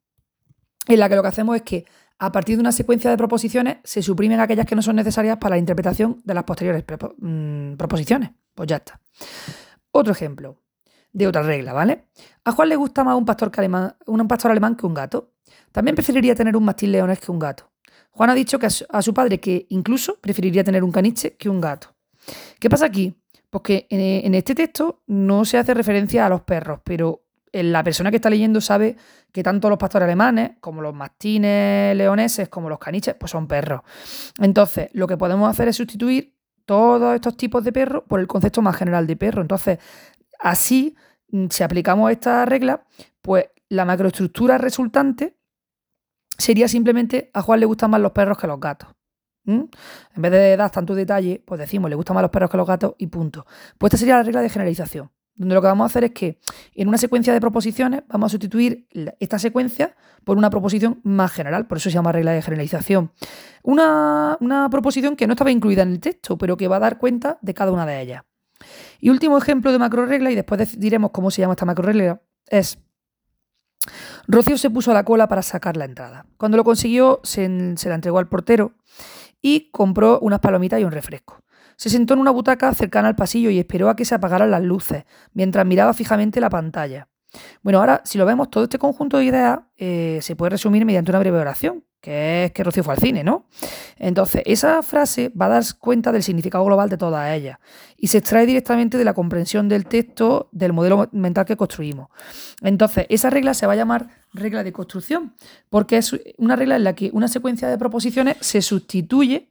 [0.87, 1.87] en la que lo que hacemos es que
[2.19, 5.55] a partir de una secuencia de proposiciones se suprimen aquellas que no son necesarias para
[5.55, 6.85] la interpretación de las posteriores
[7.19, 8.31] mm, proposiciones.
[8.55, 9.01] Pues ya está.
[9.93, 10.57] Otro ejemplo
[11.13, 12.07] de otra regla, ¿vale?
[12.45, 15.33] A Juan le gusta más un pastor, alemán, un pastor alemán que un gato.
[15.73, 17.71] También preferiría tener un mastín leonés que un gato.
[18.11, 21.61] Juan ha dicho que a su, padre que incluso preferiría tener un caniche que un
[21.61, 21.95] gato.
[22.59, 23.15] ¿Qué pasa aquí?
[23.49, 28.11] Pues que en este texto no se hace referencia a los perros, pero la persona
[28.11, 28.97] que está leyendo sabe
[29.33, 33.81] que tanto los pastores alemanes como los mastines leoneses como los caniches pues son perros.
[34.39, 36.35] Entonces, lo que podemos hacer es sustituir
[36.71, 39.43] todos estos tipos de perros por el concepto más general de perro.
[39.43, 39.81] Entonces,
[40.39, 40.95] así,
[41.33, 42.87] mm, si aplicamos esta regla,
[43.21, 45.37] pues la macroestructura resultante
[46.39, 48.89] sería simplemente a Juan le gustan más los perros que los gatos.
[49.47, 49.69] En
[50.15, 52.95] vez de dar tanto detalle, pues decimos le gustan más los perros que los gatos
[52.99, 53.47] y punto.
[53.77, 56.39] Pues esta sería la regla de generalización donde lo que vamos a hacer es que
[56.75, 58.87] en una secuencia de proposiciones vamos a sustituir
[59.21, 63.11] esta secuencia por una proposición más general, por eso se llama regla de generalización.
[63.63, 64.37] Una,
[64.71, 67.55] proposición que no estaba incluida en el texto, pero que va a dar cuenta de
[67.55, 68.25] cada una de ellas.
[69.01, 72.21] Y último ejemplo de macro regla, y después diremos cómo se llama esta macro regla,
[72.47, 72.79] es
[74.29, 76.27] Rocío se puso a la cola para sacar la entrada.
[76.37, 78.75] Cuando lo consiguió, se, se la entregó al portero
[79.41, 81.41] y compró unas palomitas y un refresco.
[81.81, 84.63] Se sentó en una butaca cercana al pasillo y esperó a que se apagaran las
[84.63, 87.09] luces, mientras miraba fijamente la pantalla.
[87.63, 91.11] Bueno, ahora, si lo vemos, todo este conjunto de ideas eh, se puede resumir mediante
[91.11, 93.47] una breve oración, que es que Rocío fue al cine, ¿no?
[93.97, 97.59] Entonces, esa frase va a dar cuenta del significado global de todas ellas
[97.97, 102.11] y se extrae directamente de la comprensión del texto del modelo mental que construimos.
[102.61, 105.35] Entonces, esa regla se va a llamar regla de construcción,
[105.71, 109.49] porque es una regla en la que una secuencia de proposiciones se sustituye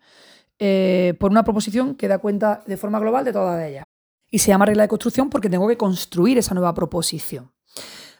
[0.59, 3.85] eh, por una proposición que da cuenta de forma global de todas ellas.
[4.29, 7.51] Y se llama regla de construcción porque tengo que construir esa nueva proposición.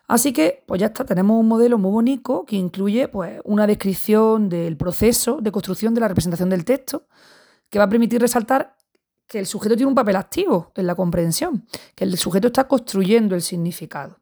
[0.07, 4.49] Así que, pues ya está, tenemos un modelo muy bonito que incluye pues, una descripción
[4.49, 7.07] del proceso de construcción de la representación del texto,
[7.69, 8.75] que va a permitir resaltar
[9.27, 13.35] que el sujeto tiene un papel activo en la comprensión, que el sujeto está construyendo
[13.35, 14.19] el significado.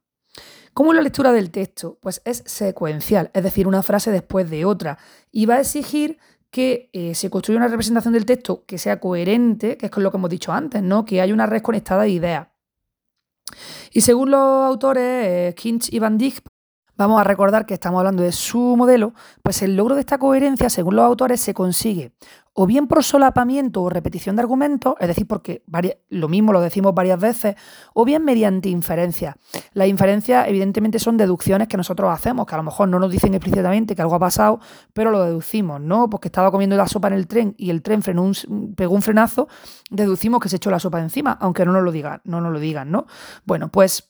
[0.73, 1.97] ¿Cómo es la lectura del texto?
[2.01, 4.97] Pues es secuencial, es decir, una frase después de otra,
[5.31, 6.19] y va a exigir
[6.57, 10.09] que eh, se construya una representación del texto que sea coherente, que es con lo
[10.09, 11.05] que hemos dicho antes, ¿no?
[11.05, 12.47] que haya una red conectada de ideas.
[13.91, 16.39] Y según los autores eh, Kinch y Van Dijk,
[16.95, 20.71] vamos a recordar que estamos hablando de su modelo, pues el logro de esta coherencia,
[20.71, 22.13] según los autores, se consigue
[22.59, 25.61] o bien por solapamiento o repetición de argumentos, es decir, porque
[26.09, 27.55] lo mismo lo decimos varias veces,
[27.93, 29.37] o bien mediante inferencia.
[29.73, 33.35] Las inferencias, evidentemente, son deducciones que nosotros hacemos, que a lo mejor no nos dicen
[33.35, 34.59] explícitamente que algo ha pasado,
[34.91, 36.09] pero lo deducimos, ¿no?
[36.09, 38.31] Porque estaba comiendo la sopa en el tren y el tren frenó
[38.75, 39.47] pegó un frenazo,
[39.91, 42.59] deducimos que se echó la sopa encima, aunque no nos lo digan, no nos lo
[42.59, 43.05] digan, ¿no?
[43.45, 44.06] Bueno, pues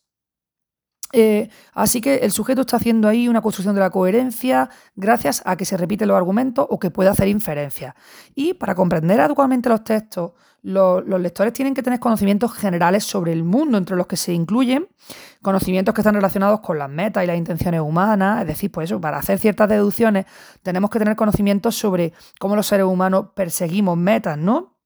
[1.13, 5.55] eh, así que el sujeto está haciendo ahí una construcción de la coherencia gracias a
[5.55, 7.95] que se repiten los argumentos o que puede hacer inferencias.
[8.35, 10.31] Y para comprender adecuadamente los textos,
[10.63, 14.87] los, lectores tienen que tener conocimientos generales sobre el mundo, entre los que se incluyen
[15.41, 18.41] conocimientos que están relacionados con las metas y las intenciones humanas.
[18.41, 20.25] Es decir, pues eso, para hacer ciertas deducciones
[20.63, 24.77] tenemos que tener conocimientos sobre cómo los seres humanos perseguimos metas, ¿no?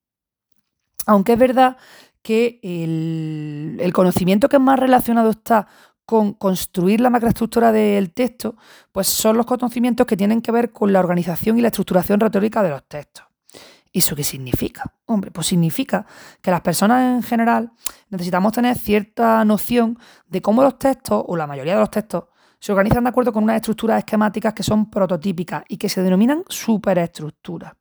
[1.06, 1.78] Aunque es verdad
[2.22, 5.66] que el, conocimiento que más relacionado está
[6.12, 8.54] con construir la macroestructura del texto,
[8.92, 12.62] pues son los conocimientos que tienen que ver con la organización y la estructuración retórica
[12.62, 13.24] de los textos.
[13.90, 14.92] ¿Y eso qué significa?
[15.06, 16.04] Hombre, pues significa
[16.42, 17.72] que las personas en general
[18.10, 22.24] necesitamos tener cierta noción de cómo los textos, o la mayoría de los textos,
[22.60, 26.44] se organizan de acuerdo con unas estructuras esquemáticas que son prototípicas y que se denominan
[26.46, 27.72] superestructuras.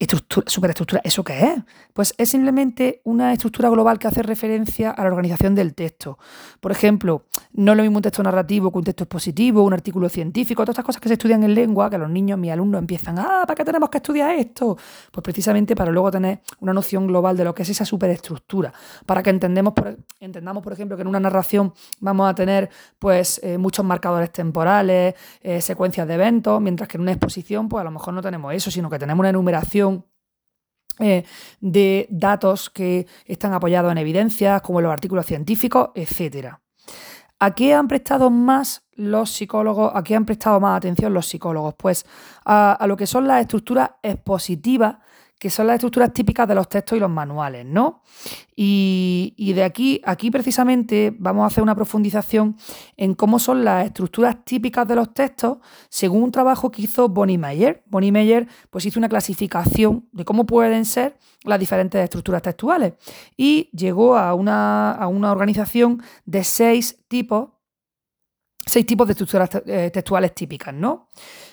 [0.00, 1.62] Estructura, superestructura, ¿eso qué es?
[1.92, 6.18] Pues es simplemente una estructura global que hace referencia a la organización del texto.
[6.60, 10.08] Por ejemplo, no es lo mismo un texto narrativo que un texto expositivo, un artículo
[10.08, 13.18] científico, todas estas cosas que se estudian en lengua, que los niños, mis alumnos empiezan,
[13.18, 14.78] ah, ¿para qué tenemos que estudiar esto?
[15.10, 18.72] Pues precisamente para luego tener una noción global de lo que es esa superestructura,
[19.04, 19.74] para que entendemos,
[20.20, 25.16] entendamos, por ejemplo, que en una narración vamos a tener pues eh, muchos marcadores temporales,
[25.42, 28.54] eh, secuencias de eventos, mientras que en una exposición pues a lo mejor no tenemos
[28.54, 29.87] eso, sino que tenemos una enumeración
[30.98, 31.24] eh,
[31.60, 36.54] de datos que están apoyados en evidencias, como los artículos científicos, etc.
[37.38, 39.92] ¿A qué han prestado más los psicólogos?
[39.94, 41.74] ¿A qué han prestado más atención los psicólogos?
[41.76, 42.04] Pues
[42.44, 44.96] a lo que son las estructuras expositivas
[45.38, 48.02] que son las estructuras típicas de los textos y los manuales, ¿no?
[48.56, 52.56] Y, de aquí, aquí precisamente vamos a hacer una profundización
[52.96, 57.38] en cómo son las estructuras típicas de los textos según un trabajo que hizo Bonnie
[57.38, 57.84] Meyer.
[57.86, 62.94] Bonnie Meyer pues, hizo una clasificación de cómo pueden ser las diferentes estructuras textuales
[63.36, 67.50] y llegó a una, a una organización de seis tipos,
[68.66, 71.08] seis tipos de estructuras eh, textuales típicas, ¿no?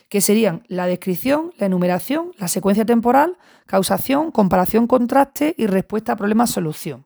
[0.09, 6.15] Que serían la descripción, la enumeración, la secuencia temporal, causación, comparación, contraste y respuesta a
[6.15, 7.05] problemas-solución.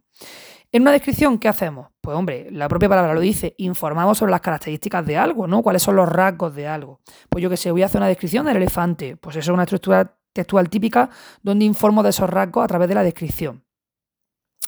[0.71, 1.87] En una descripción, ¿qué hacemos?
[1.99, 5.63] Pues hombre, la propia palabra lo dice, informamos sobre las características de algo, ¿no?
[5.63, 6.99] ¿Cuáles son los rasgos de algo?
[7.27, 9.63] Pues yo que sé, voy a hacer una descripción del elefante, pues eso es una
[9.63, 11.09] estructura textual típica
[11.41, 13.63] donde informo de esos rasgos a través de la descripción.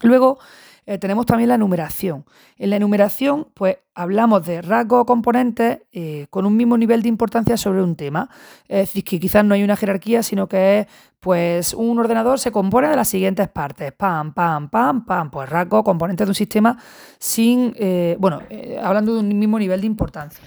[0.02, 0.40] Luego,
[0.86, 2.26] eh, tenemos también la enumeración.
[2.58, 7.10] En la enumeración, pues hablamos de rasgos o componentes eh, con un mismo nivel de
[7.10, 8.30] importancia sobre un tema.
[8.68, 10.88] Es decir, que quizás no hay una jerarquía, sino que es,
[11.20, 13.92] pues, un ordenador se compone de las siguientes partes.
[13.92, 15.30] Pam, pam, pam, pam.
[15.30, 16.78] Pues rasgos, componentes de un sistema
[17.20, 18.42] sin, eh, bueno,
[18.84, 20.44] hablando de un mismo nivel de importancia.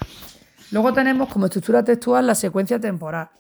[0.73, 3.31] Luego tenemos como estructura textual la secuencia temporal.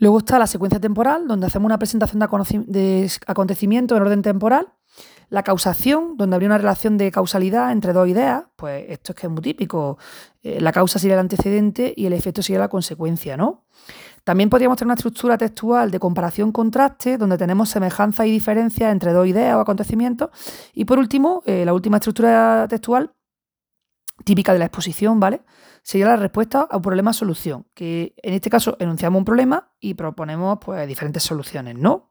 [0.00, 2.20] Luego está la secuencia temporal, donde hacemos una presentación
[2.66, 4.68] de, acontecimientos en orden temporal.
[5.30, 9.26] La causación, donde habría una relación de causalidad entre dos ideas, pues esto es que
[9.26, 9.96] es muy típico.
[10.42, 13.64] Eh, la causa sería el antecedente y el efecto sería la consecuencia, ¿no?
[14.24, 19.26] También podríamos tener una estructura textual de comparación-contraste, donde tenemos semejanzas y diferencias entre dos
[19.26, 20.30] ideas o acontecimientos.
[20.74, 23.12] Y por último, eh, la última estructura textual,
[24.24, 25.42] típica de la exposición, ¿vale?
[25.82, 30.58] sería la respuesta a un problema-solución, que en este caso enunciamos un problema y proponemos
[30.60, 32.10] pues, diferentes soluciones, ¿no?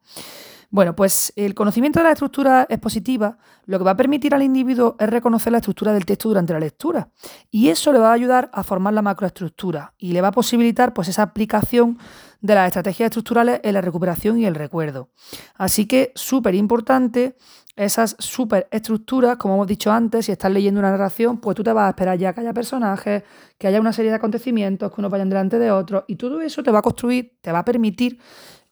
[0.72, 4.96] Bueno, pues el conocimiento de la estructura expositiva lo que va a permitir al individuo
[5.00, 7.10] es reconocer la estructura del texto durante la lectura.
[7.50, 10.94] Y eso le va a ayudar a formar la macroestructura y le va a posibilitar
[10.94, 11.98] pues, esa aplicación
[12.42, 15.10] de las estrategias estructurales en la recuperación y el recuerdo.
[15.56, 17.36] Así que súper importante
[17.76, 21.88] esas superestructuras, como hemos dicho antes, si estás leyendo una narración, pues tú te vas
[21.88, 23.24] a esperar ya que haya personajes,
[23.58, 26.62] que haya una serie de acontecimientos, que uno vayan delante de otros, y todo eso
[26.62, 28.20] te va a construir, te va a permitir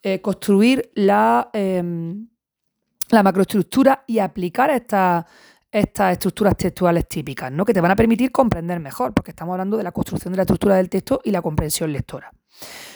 [0.02, 2.28] eh, construir la, em,
[3.10, 5.24] la macroestructura y aplicar estas
[6.12, 7.64] estructuras textuales típicas, ¿no?
[7.64, 10.42] que te van a permitir comprender mejor, porque estamos hablando de la construcción de la
[10.42, 12.32] estructura del texto y la comprensión lectora.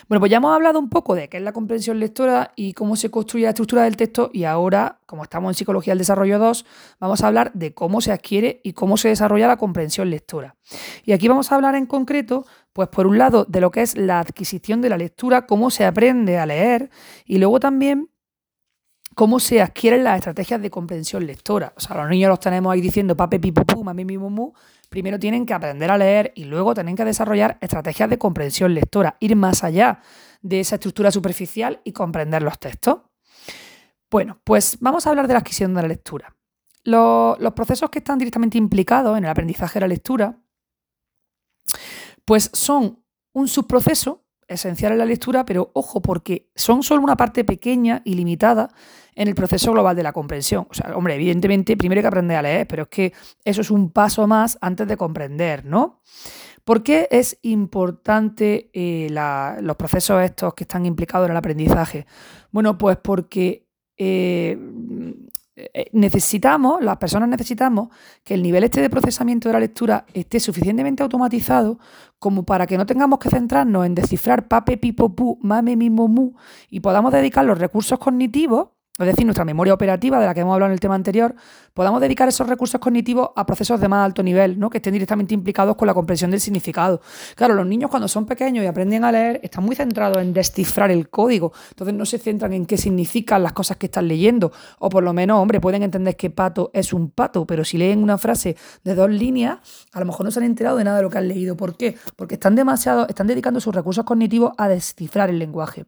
[0.09, 2.97] Bueno, pues ya hemos hablado un poco de qué es la comprensión lectora y cómo
[2.97, 6.67] se construye la estructura del texto y ahora, como estamos en Psicología del Desarrollo 2,
[7.01, 10.57] vamos a hablar de cómo se adquiere y cómo se desarrolla la comprensión lectora.
[11.05, 13.97] Y aquí vamos a hablar en concreto, pues por un lado, de lo que es
[13.97, 16.91] la adquisición de la lectura, cómo se aprende a leer
[17.25, 18.11] y luego también
[19.15, 21.73] cómo se adquieren las estrategias de comprensión lectora.
[21.77, 24.19] O sea, los niños los tenemos ahí diciendo pape, pipo, pu, mami, mi.
[24.93, 29.17] Primero tienen que aprender a leer y luego tienen que desarrollar estrategias de comprensión lectora,
[29.21, 30.03] ir más allá
[30.43, 32.99] de esa estructura superficial y comprender los textos.
[34.11, 36.37] Bueno, pues vamos a hablar de la adquisición de la lectura.
[36.85, 40.39] Los, procesos que están directamente implicados en el aprendizaje de la lectura,
[42.27, 43.03] pues son
[43.33, 44.22] un subproceso
[44.53, 48.71] esencial en la lectura, pero ojo, porque son solo una parte pequeña y limitada
[49.15, 50.67] en el proceso global de la comprensión.
[50.71, 53.13] O sea, hombre, evidentemente primero hay que aprender a leer, pero es que
[53.45, 56.01] eso es un paso más antes de comprender, ¿no?
[56.65, 59.09] ¿Por qué es importante eh,
[59.61, 62.07] los procesos estos que están implicados en el aprendizaje?
[62.53, 64.57] Bueno, pues porque eh,
[65.93, 67.89] necesitamos, las personas necesitamos
[68.25, 71.79] que el nivel este de procesamiento de la lectura esté suficientemente automatizado
[72.19, 76.33] como para que no tengamos que centrarnos en descifrar pape, pipo, pu, mame, mimo, mu
[76.71, 80.53] y podamos dedicar los recursos cognitivos es decir, nuestra memoria operativa, de la que hemos
[80.53, 81.35] hablado en el tema anterior,
[81.73, 84.69] podamos dedicar esos recursos cognitivos a procesos de más alto nivel, ¿no?
[84.69, 87.01] que estén directamente implicados con la comprensión del significado.
[87.35, 90.91] Claro, los niños cuando son pequeños y aprenden a leer están muy centrados en descifrar
[90.91, 94.91] el código, entonces no se centran en qué significan las cosas que están leyendo, o
[94.91, 98.19] por lo menos, hombre, pueden entender que pato es un pato, pero si leen una
[98.19, 99.59] frase de dos líneas,
[99.93, 101.57] a lo mejor no se han enterado de nada de lo que han leído.
[101.57, 101.97] ¿Por qué?
[102.15, 105.87] Porque están demasiado, están dedicando sus recursos cognitivos a descifrar el lenguaje.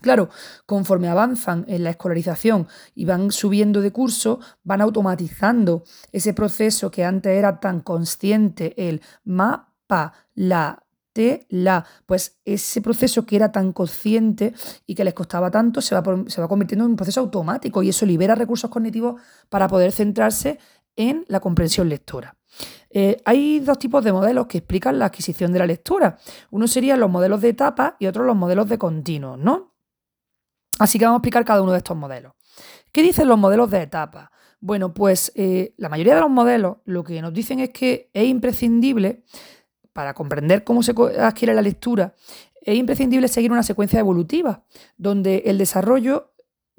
[0.00, 0.30] Claro,
[0.66, 7.04] conforme avanzan en la escolarización y van subiendo de curso, van automatizando ese proceso que
[7.04, 10.82] antes era tan consciente, el ma, pa, la,
[11.48, 11.84] la.
[12.06, 14.54] Pues ese proceso que era tan consciente
[14.86, 17.88] y que les costaba tanto se va, se va convirtiendo en un proceso automático y
[17.88, 20.58] eso libera recursos cognitivos para poder centrarse
[20.96, 22.36] en la comprensión lectora.
[22.90, 26.18] Eh, hay dos tipos de modelos que explican la adquisición de la lectura.
[26.50, 29.70] Uno serían los modelos de etapa y otro los modelos de continuos, ¿no?
[30.80, 32.32] Así que vamos a explicar cada uno de estos modelos.
[32.90, 34.32] ¿Qué dicen los modelos de etapa?
[34.60, 38.26] Bueno, pues eh, la mayoría de los modelos lo que nos dicen es que es
[38.26, 39.22] imprescindible,
[39.92, 42.14] para comprender cómo se adquiere la lectura,
[42.62, 44.64] es imprescindible seguir una secuencia evolutiva,
[44.96, 46.32] donde el desarrollo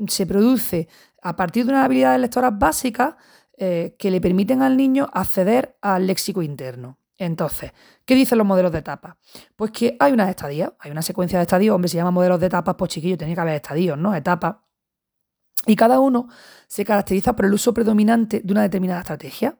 [0.08, 0.88] se produce
[1.22, 3.14] a partir de unas habilidades lectoras básicas
[3.56, 6.98] eh, que le permiten al niño acceder al léxico interno.
[7.22, 7.72] Entonces,
[8.04, 9.16] ¿qué dicen los modelos de etapas?
[9.56, 12.48] Pues que hay unas estadías, hay una secuencia de estadios, hombre, se llama modelos de
[12.48, 14.16] etapas, pues chiquillo, tenía que haber estadios, ¿no?
[14.16, 14.56] Etapas.
[15.68, 16.28] Y cada uno
[16.68, 19.56] se caracteriza por el uso predominante de una determinada estrategia.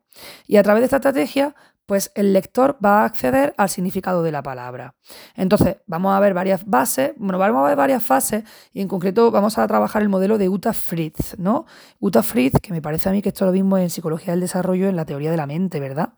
[0.48, 4.32] Y a través de esta estrategia pues el lector va a acceder al significado de
[4.32, 4.96] la palabra.
[5.36, 9.30] Entonces, vamos a ver varias bases, bueno, vamos a ver varias fases y en concreto
[9.32, 11.66] vamos a trabajar el modelo de Uta Fritz, ¿no?
[12.00, 14.88] Uta Fritz, que me parece a mí que esto lo mismo en psicología del desarrollo,
[14.88, 16.14] en la teoría de la mente, ¿verdad?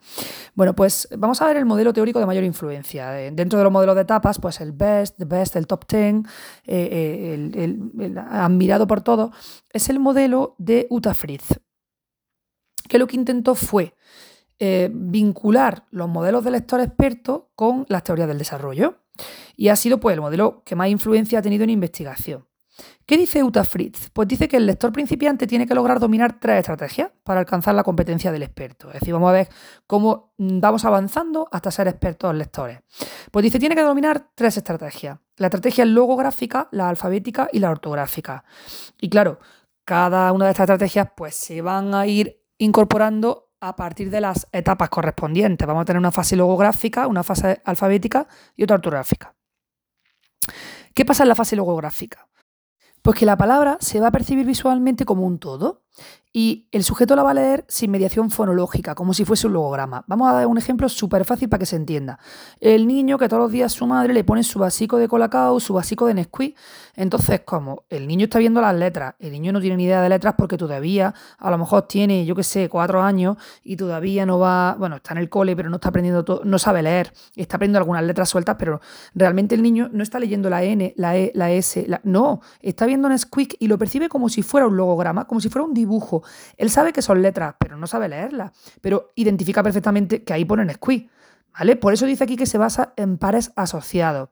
[0.54, 3.20] Bueno, pues vamos a ver el modelo teórico de mayor influencia.
[3.20, 6.26] Eh, dentro de los modelos de etapas, pues el best, the best, el top ten,
[6.66, 7.64] eh, eh,
[8.04, 9.32] el, admirado por todos,
[9.72, 11.60] es el modelo de Uta Fritz,
[12.88, 13.96] que lo que intentó fue
[14.60, 19.00] eh, vincular los modelos de lector experto con las teorías del desarrollo.
[19.56, 22.48] Y ha sido pues, el modelo que más influencia ha tenido en investigación.
[23.06, 24.10] ¿Qué dice Uta Fritz?
[24.12, 27.84] Pues dice que el lector principiante tiene que lograr dominar tres estrategias para alcanzar la
[27.84, 28.88] competencia del experto.
[28.88, 29.50] Es decir, vamos a ver
[29.86, 32.80] cómo vamos avanzando hasta ser expertos lectores.
[33.32, 35.20] Pues dice, tiene que dominar tres estrategias.
[35.38, 38.44] La estrategia logográfica, la alfabética y la ortográfica.
[39.00, 39.40] Y claro,
[39.86, 44.46] cada una de estas estrategias pues se van a ir incorporando a partir de las
[44.52, 45.66] etapas correspondientes.
[45.66, 49.36] Vamos a tener una fase logográfica, una fase alfabética y otra ortográfica.
[50.94, 52.28] ¿Qué pasa en la fase logográfica?
[53.02, 55.84] Pues que la palabra se va a percibir visualmente como un todo
[56.36, 60.04] y el sujeto la va a leer sin mediación fonológica, como si fuese un logograma.
[60.08, 62.18] Vamos a dar un ejemplo súper fácil para que se entienda.
[62.60, 65.76] El niño que todos los días su madre le pone su vasico de colacao, su
[65.76, 66.58] vasico de Nesquik.
[66.96, 70.10] Entonces, como el niño está viendo las letras, el niño no tiene ni idea de
[70.10, 74.40] letras porque todavía, a lo mejor tiene, yo qué sé, cuatro años y todavía no
[74.40, 77.58] va, bueno, está en el cole, pero no está aprendiendo todo, no sabe leer, está
[77.58, 78.82] aprendiendo algunas letras sueltas, pero
[79.14, 82.02] realmente el niño no está leyendo la N, la E, la S, la...
[82.04, 85.66] no, está viendo Nesquik y lo percibe como si fuera un logograma, como si fuera
[85.66, 86.23] un dibujo
[86.58, 88.52] él sabe que son letras, pero no sabe leerlas.
[88.82, 91.10] Pero identifica perfectamente que ahí ponen squeeze,
[91.58, 91.76] ¿vale?
[91.76, 94.30] Por eso dice aquí que se basa en pares asociados.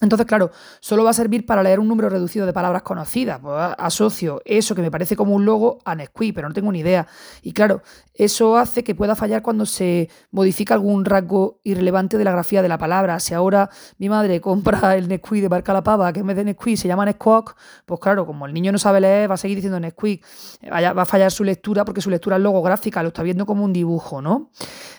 [0.00, 3.38] Entonces, claro, solo va a servir para leer un número reducido de palabras conocidas.
[3.40, 6.78] Pues asocio eso que me parece como un logo a Nesquik, pero no tengo ni
[6.78, 7.06] idea.
[7.42, 7.82] Y claro,
[8.14, 12.68] eso hace que pueda fallar cuando se modifica algún rasgo irrelevante de la grafía de
[12.68, 13.20] la palabra.
[13.20, 16.44] Si ahora mi madre compra el Nesquik de marca La Pava, que en vez de
[16.44, 19.56] Nesquik se llama Nesquik, pues claro, como el niño no sabe leer, va a seguir
[19.56, 20.24] diciendo Nesquik.
[20.72, 23.74] Va a fallar su lectura porque su lectura es logográfica, lo está viendo como un
[23.74, 24.50] dibujo, ¿no?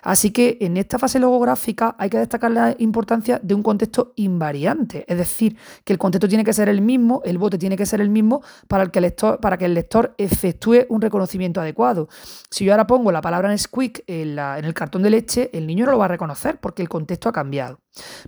[0.01, 5.05] Así que en esta fase logográfica hay que destacar la importancia de un contexto invariante.
[5.07, 8.01] Es decir, que el contexto tiene que ser el mismo, el bote tiene que ser
[8.01, 12.09] el mismo para, el que, el lector, para que el lector efectúe un reconocimiento adecuado.
[12.49, 15.85] Si yo ahora pongo la palabra Nesquik en, en el cartón de leche, el niño
[15.85, 17.79] no lo va a reconocer porque el contexto ha cambiado.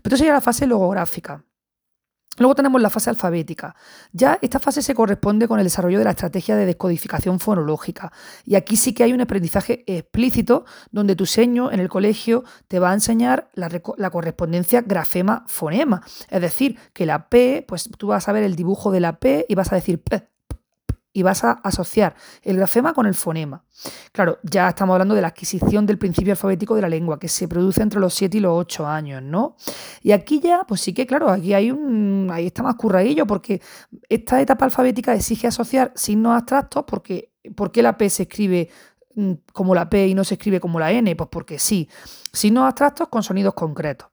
[0.01, 1.43] Pero esto sería la fase logográfica.
[2.37, 3.75] Luego tenemos la fase alfabética.
[4.11, 8.11] Ya esta fase se corresponde con el desarrollo de la estrategia de descodificación fonológica.
[8.43, 12.79] Y aquí sí que hay un aprendizaje explícito donde tu seño en el colegio te
[12.79, 16.01] va a enseñar la, la correspondencia grafema-fonema.
[16.29, 19.45] Es decir, que la P, pues tú vas a ver el dibujo de la P
[19.47, 20.27] y vas a decir P,
[21.13, 23.63] y vas a asociar el grafema con el fonema.
[24.11, 27.47] Claro, ya estamos hablando de la adquisición del principio alfabético de la lengua, que se
[27.47, 29.55] produce entre los 7 y los 8 años, ¿no?
[30.01, 32.29] Y aquí ya, pues sí que, claro, aquí hay un.
[32.31, 33.61] ahí está más curradillo, porque
[34.09, 38.69] esta etapa alfabética exige asociar signos abstractos, porque ¿por qué la P se escribe
[39.15, 41.15] mm, como la P y no se escribe como la N?
[41.15, 41.87] Pues porque sí.
[42.31, 44.12] Signos abstractos con sonidos concretos.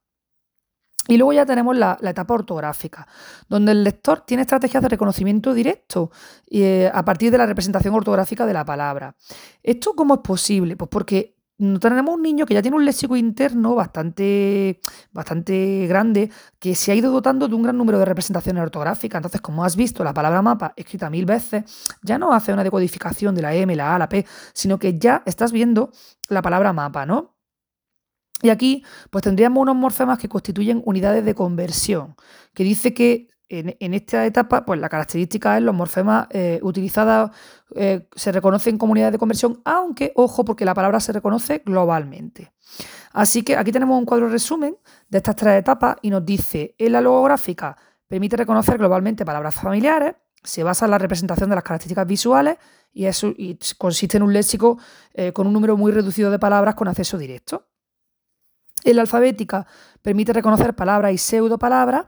[1.11, 3.07] Y luego ya tenemos la, etapa ortográfica,
[3.49, 6.13] donde el lector tiene estrategias de reconocimiento directo
[6.49, 9.17] eh, a partir de la representación ortográfica de la palabra.
[9.61, 10.77] ¿Esto cómo es posible?
[10.77, 11.35] Pues porque
[11.81, 14.79] tenemos un niño que ya tiene un léxico interno bastante,
[15.11, 16.31] bastante grande,
[16.61, 19.19] que se ha ido dotando de un gran número de representaciones ortográficas.
[19.19, 21.65] Entonces, como has visto, la palabra mapa escrita mil veces
[22.03, 25.25] ya no hace una decodificación de la M, la A, la P, sino que ya
[25.27, 25.91] estás viendo
[26.29, 27.40] la palabra mapa, ¿no?
[28.43, 32.17] Y aquí pues tendríamos unos morfemas que constituyen unidades de conversión,
[32.55, 36.61] que dice que en, esta etapa pues la característica es los morfemas eh,
[37.75, 42.53] eh, se reconocen como unidades de conversión, aunque ojo porque la palabra se reconoce globalmente.
[43.13, 44.77] Así que aquí tenemos un cuadro resumen
[45.09, 47.77] de estas tres etapas y nos dice en la logográfica
[48.07, 52.57] permite reconocer globalmente palabras familiares, se basa en la representación de las características visuales
[52.93, 53.33] y, eso,
[53.79, 54.79] consiste en un léxico
[55.15, 57.70] eh, con un número muy reducido de palabras con acceso directo.
[58.85, 59.67] En la alfabética
[60.03, 62.07] permite reconocer palabras y pseudopalabras.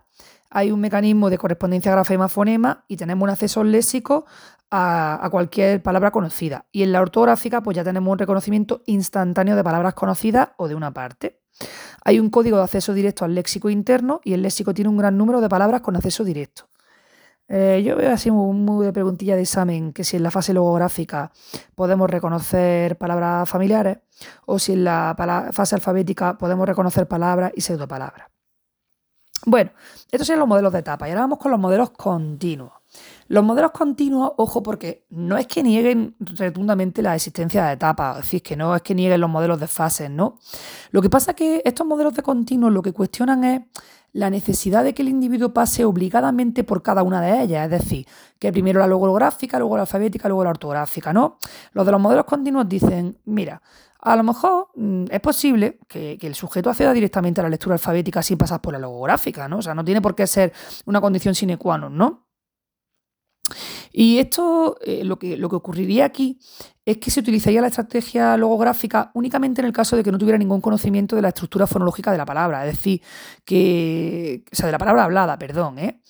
[0.50, 4.26] Hay un mecanismo de correspondencia grafema-fonema y tenemos un acceso léxico
[4.70, 6.66] a, a, cualquier palabra conocida.
[6.72, 10.74] Y en la ortográfica, pues ya tenemos un reconocimiento instantáneo de palabras conocidas o de
[10.74, 11.40] una parte.
[12.04, 15.16] Hay un código de acceso directo al léxico interno y el léxico tiene un gran
[15.16, 16.68] número de palabras con acceso directo.
[17.54, 21.32] Eh, yo veo así muy, de preguntilla de examen que si en la fase logográfica
[21.74, 23.98] podemos reconocer palabras familiares
[24.46, 25.14] o si en la
[25.52, 28.28] fase alfabética podemos reconocer palabras y pseudopalabras.
[29.44, 29.72] Bueno,
[30.10, 32.72] estos son los modelos de etapa y ahora vamos con los modelos continuos.
[33.28, 38.24] Los modelos continuos, ojo, porque no es que nieguen rotundamente la existencia de etapas, es
[38.24, 40.38] decir, que no es que nieguen los modelos de fases, ¿no?
[40.90, 43.62] Lo que pasa es que estos modelos de continuos lo que cuestionan es
[44.12, 48.06] la necesidad de que el individuo pase obligadamente por cada una de ellas, es decir,
[48.38, 51.38] que primero la logográfica, luego la alfabética, luego la ortográfica, ¿no?
[51.72, 53.62] Los de los modelos continuos dicen, mira,
[54.02, 58.22] a lo mejor mm, es posible que, el sujeto acceda directamente a la lectura alfabética
[58.22, 59.58] sin pasar por la logográfica, ¿no?
[59.58, 60.52] O sea, no tiene por qué ser
[60.84, 62.31] una condición sine qua non, ¿no?
[63.92, 66.38] Y esto, eh, lo, que, lo que ocurriría aquí
[66.84, 70.38] es que se utilizaría la estrategia logográfica únicamente en el caso de que no tuviera
[70.38, 73.02] ningún conocimiento de la estructura fonológica de la palabra, es decir,
[73.44, 76.00] que, o sea, de la palabra hablada, perdón, ¿eh?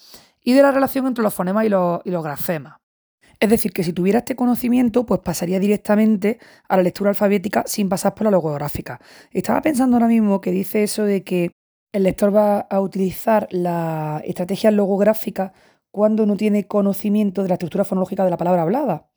[0.41, 2.79] y de la relación entre los fonemas y los, y los grafemas.
[3.41, 7.89] Es decir, que si tuviera este conocimiento, pues pasaría directamente a la lectura alfabética sin
[7.89, 9.01] pasar por la logográfica.
[9.33, 11.51] Estaba pensando ahora mismo que dice eso de que
[11.93, 15.53] el lector va a utilizar la estrategia logográfica
[15.93, 19.11] cuando no tiene conocimiento de la estructura fonológica de la palabra hablada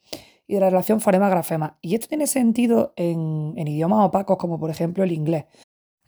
[0.45, 1.79] y de la relación fonema-grafema.
[1.81, 5.45] Y esto tiene sentido en, en idiomas opacos como por ejemplo el inglés.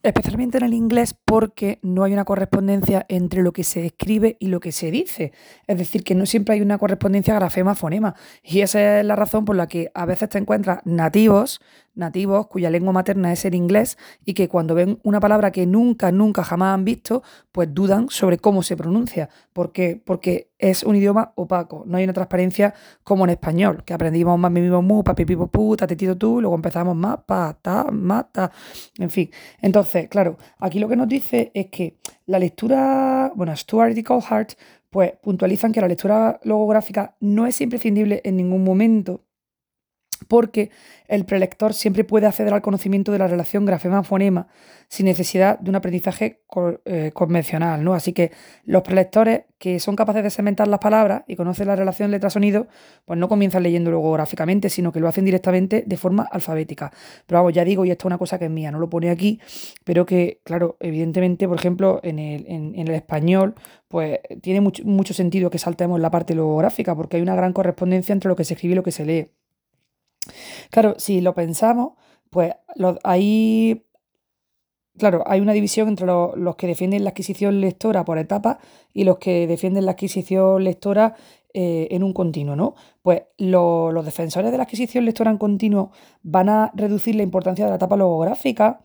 [0.03, 4.47] Especialmente en el inglés porque no hay una correspondencia entre lo que se escribe y
[4.47, 5.33] lo que se dice.
[5.65, 8.15] Es decir, que no siempre hay una correspondencia grafema-fonema.
[8.43, 11.59] Y esa es la razón por la que a veces te encuentras nativos
[11.97, 16.11] nativos cuya lengua materna es el inglés y que cuando ven una palabra que nunca,
[16.11, 19.29] nunca, jamás han visto, pues dudan sobre cómo se pronuncia.
[19.53, 20.01] ¿Por qué?
[20.03, 22.73] Porque es un idioma opaco, no hay una transparencia
[23.03, 26.55] como en español, que aprendimos más, mi, mi, mu, papi, pipo, pu, tatitito, tú, luego
[26.55, 28.51] empezamos más, pa, ta, mata,
[28.97, 29.29] en fin.
[29.61, 34.53] Entonces, claro, aquí lo que nos dice es que la lectura, bueno, Stuart y Colhart,
[34.89, 39.26] pues puntualizan que la lectura logográfica no es imprescindible en ningún momento
[40.27, 40.71] porque
[41.07, 44.47] el prelector siempre puede acceder al conocimiento de la relación grafema-fonema
[44.89, 46.41] sin necesidad de un aprendizaje
[46.85, 47.93] eh, convencional, ¿no?
[47.93, 48.31] Así que
[48.65, 52.67] los prelectores que son capaces de segmentar las palabras y conocen la relación letra-sonido,
[53.05, 56.91] pues no comienzan leyendo luego gráficamente, sino que lo hacen directamente de forma alfabética.
[57.25, 59.09] Pero vamos, ya digo, y esto es una cosa que es mía, no lo pone
[59.09, 59.39] aquí,
[59.83, 63.55] pero que, claro, evidentemente, por ejemplo, en el, en, el español,
[63.87, 68.13] pues tiene mucho, mucho sentido que saltemos la parte logográfica, porque hay una gran correspondencia
[68.13, 69.31] entre lo que se escribe y lo que se lee.
[70.71, 71.93] Claro, si lo pensamos,
[72.29, 72.53] pues
[73.03, 73.85] hay,
[74.97, 78.57] claro, hay una división entre los que defienden la adquisición lectora por etapas
[78.93, 81.15] y los que defienden la adquisición lectora
[81.53, 82.75] eh, en un continuo, ¿no?
[83.01, 87.71] Pues los defensores de la adquisición lectora en continuo van a reducir la importancia de
[87.71, 88.81] la etapa logográfica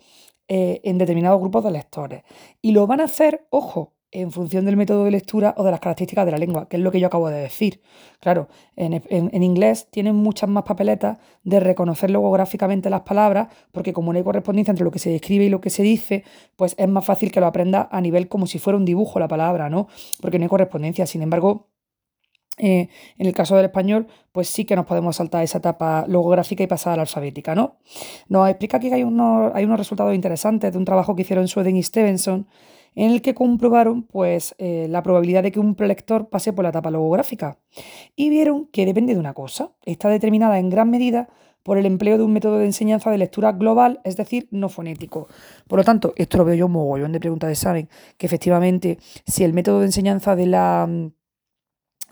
[0.49, 2.22] eh, en determinados grupos de lectores.
[2.62, 5.80] Y lo van a hacer, ojo, en función del método de lectura o de las
[5.80, 7.80] características de la lengua, que es lo que yo acabo de decir.
[8.20, 14.18] Claro, en, inglés tienen muchas más papeletas de reconocer logográficamente las palabras, porque como no
[14.18, 16.24] hay correspondencia entre lo que se escribe y lo que se dice,
[16.56, 19.28] pues es más fácil que lo aprenda a nivel como si fuera un dibujo la
[19.28, 19.88] palabra, ¿no?
[20.20, 21.06] Porque no hay correspondencia.
[21.06, 21.68] Sin embargo,
[22.58, 26.62] eh, en el caso del español, pues sí que nos podemos saltar esa etapa logográfica
[26.62, 27.78] y pasar a la alfabética, ¿no?
[28.28, 31.76] Nos explica que hay unos, hay unos resultados interesantes de un trabajo que hicieron Sweden
[31.76, 32.46] y Stevenson
[32.95, 36.70] en el que comprobaron pues, eh, la probabilidad de que un prelector pase por la
[36.70, 37.59] etapa logográfica
[38.16, 41.28] y vieron que depende de una cosa, está determinada en gran medida
[41.62, 45.28] por el empleo de un método de enseñanza de lectura global, es decir, no fonético.
[45.68, 47.88] Por lo tanto, esto lo veo yo mogollón de preguntas de saben,
[48.18, 50.88] que efectivamente si el método de enseñanza de la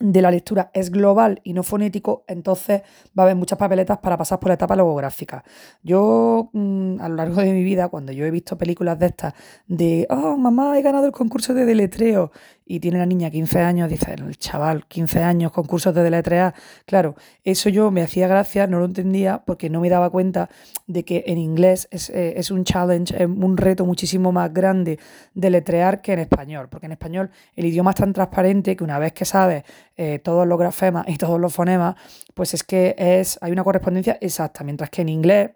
[0.01, 2.83] de la lectura es global y no fonético, entonces
[3.17, 5.45] va a haber muchas papeletas para pasar por la etapa logográfica.
[5.83, 9.35] Yo, mm, a lo largo de mi vida, cuando yo he visto películas de estas,
[9.69, 12.33] de, oh, mamá, he ganado el concurso de deletreo,
[12.71, 16.55] y tiene la niña 15 años, dice, el chaval, 15 años, concursos de deletrear.
[16.87, 20.49] Claro, eso yo me hacía gracia, no lo entendía, porque no me daba cuenta
[20.87, 25.01] de que en inglés es, eh, es un challenge, es un reto muchísimo más grande
[25.35, 29.15] deletrear que en español, porque en español el idioma es tan transparente que una vez
[29.15, 29.65] que sabes
[29.97, 31.97] eh, todos los grafemas y todos los fonemas,
[32.35, 35.51] pues es que es, hay una correspondencia exacta, mientras que en inglés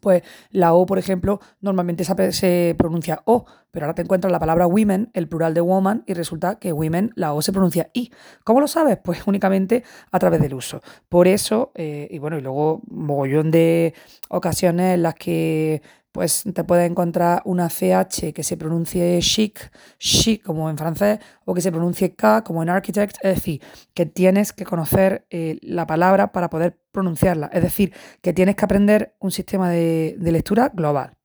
[0.00, 4.66] pues la O, por ejemplo, normalmente se pronuncia O, pero ahora te encuentras la palabra
[4.66, 8.12] women, el plural de woman, y resulta que women, la O se pronuncia I.
[8.44, 8.98] ¿Cómo lo sabes?
[9.02, 10.82] Pues únicamente a través del uso.
[11.08, 13.94] Por eso, eh, y bueno, y luego mogollón de
[14.28, 15.82] ocasiones en las que
[16.12, 21.54] pues te puedes encontrar una CH que se pronuncie chic, chic como en francés, o
[21.54, 23.62] que se pronuncie K como en architect, es decir,
[23.94, 28.64] que tienes que conocer eh, la palabra para poder pronunciarla, es decir, que tienes que
[28.64, 31.16] aprender un sistema de, de lectura global.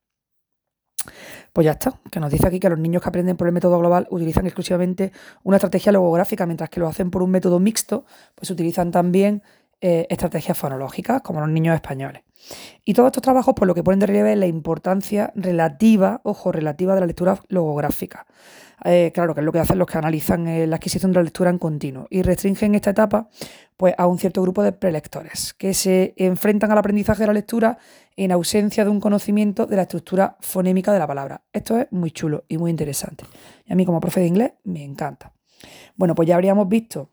[1.53, 3.79] Pues ya está, que nos dice aquí que los niños que aprenden por el método
[3.79, 5.11] global utilizan exclusivamente
[5.43, 9.41] una estrategia logográfica, mientras que lo hacen por un método mixto, pues utilizan también
[9.82, 12.23] eh, estrategias fonológicas, como los niños españoles.
[12.86, 16.95] Y todos estos trabajos, por lo que ponen de relieve la importancia relativa, ojo, relativa
[16.95, 18.25] de la lectura logográfica.
[18.86, 21.23] Eh, claro, que es lo que hacen los que analizan eh, la adquisición de la
[21.23, 23.28] lectura en continuo y restringen esta etapa
[23.75, 27.80] pues, a un cierto grupo de prelectores que se enfrentan al aprendizaje de la lectura
[28.15, 31.41] en ausencia de un conocimiento de la estructura fonémica de la palabra.
[31.51, 33.25] Esto es muy chulo y muy interesante.
[33.65, 35.34] Y a mí como profe de inglés me encanta.
[35.95, 37.09] Bueno, pues ya habríamos visto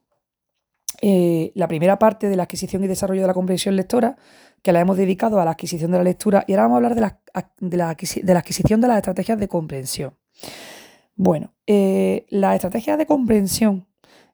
[1.01, 4.17] eh, la primera parte de la adquisición y desarrollo de la comprensión lectora,
[4.63, 6.95] que la hemos dedicado a la adquisición de la lectura, y ahora vamos a hablar
[6.95, 7.21] de la,
[7.61, 10.15] de la, adquisición de las estrategias de comprensión.
[11.17, 13.87] Bueno, eh, las estrategias de comprensión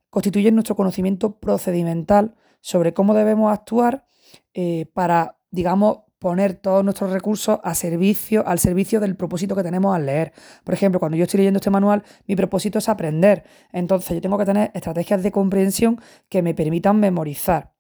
[0.09, 4.07] constituyen nuestro conocimiento procedimental sobre cómo debemos actuar
[4.55, 9.97] eh, para, digamos, poner todos nuestros recursos a servicio, al servicio del propósito que tenemos
[9.97, 10.33] al leer.
[10.63, 13.43] Por ejemplo, cuando yo estoy leyendo este manual, mi propósito es aprender.
[13.73, 15.99] Entonces, yo tengo que tener estrategias de comprensión
[16.29, 17.73] que me permitan memorizar.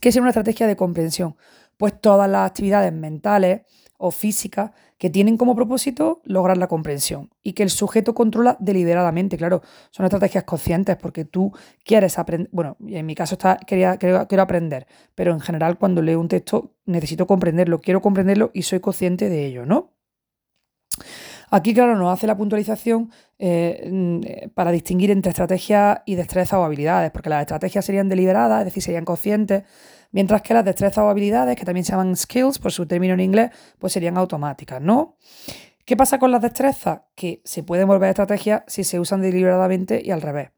[0.00, 1.36] ¿Qué es una estrategia de comprensión?
[1.76, 3.62] Pues todas las actividades mentales
[3.98, 4.70] o físicas
[5.02, 9.36] que tienen como propósito lograr la comprensión y que el sujeto controla deliberadamente.
[9.36, 11.52] Claro, son estrategias conscientes porque tú
[11.84, 14.86] quieres aprender, bueno, en mi caso está, quería, quiero aprender,
[15.16, 19.44] pero en general cuando leo un texto necesito comprenderlo, quiero comprenderlo y soy consciente de
[19.44, 19.90] ello, ¿no?
[21.50, 26.64] Aquí, claro, nos hace la puntualización eh, mm, para distinguir entre estrategias y destrezas o
[26.64, 29.64] habilidades, porque las estrategias serían deliberadas, es decir, serían conscientes,
[30.12, 33.20] mientras que las destrezas o habilidades, que también se llaman skills por su término en
[33.20, 35.16] inglés, pues serían automáticas, ¿no?
[35.84, 37.00] ¿Qué pasa con las destrezas?
[37.16, 40.50] Que se pueden volver estrategias si se usan deliberadamente y al revés.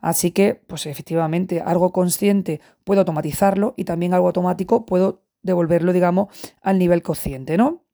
[0.00, 6.28] Así que, pues efectivamente, algo consciente puedo automatizarlo y también algo automático puedo devolverlo, digamos,
[6.60, 7.85] al nivel consciente, ¿no?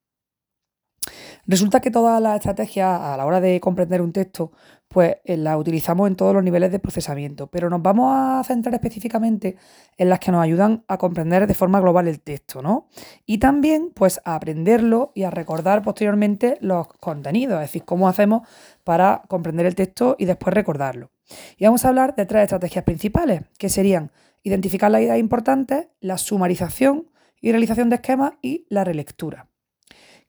[1.44, 4.52] Resulta que todas las estrategias a la hora de comprender un texto,
[4.86, 8.74] pues eh, las utilizamos en todos los niveles de procesamiento, pero nos vamos a centrar
[8.74, 9.56] específicamente
[9.96, 12.86] en las que nos ayudan a comprender de forma global el texto, ¿no?
[13.26, 18.46] Y también, pues, a aprenderlo y a recordar posteriormente los contenidos, es decir, cómo hacemos
[18.84, 21.10] para comprender el texto y después recordarlo.
[21.56, 24.12] Y vamos a hablar de tres estrategias principales, que serían
[24.44, 29.48] identificar las ideas importantes, la sumarización y realización de esquemas y la relectura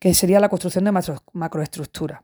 [0.03, 0.91] que sería la construcción de
[1.31, 2.23] macroestructuras.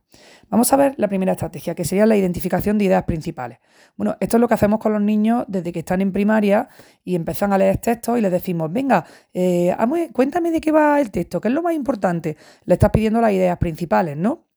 [0.50, 3.60] Vamos a ver la primera estrategia, que sería la identificación de ideas principales.
[3.96, 6.68] Bueno, esto es lo que hacemos con los niños desde que están en primaria
[7.06, 9.74] y empiezan a leer textos y les decimos, venga, eh,
[10.12, 12.36] cuéntame de qué va el texto, qué es lo más importante.
[12.66, 14.50] Le estás pidiendo las ideas principales, ¿no?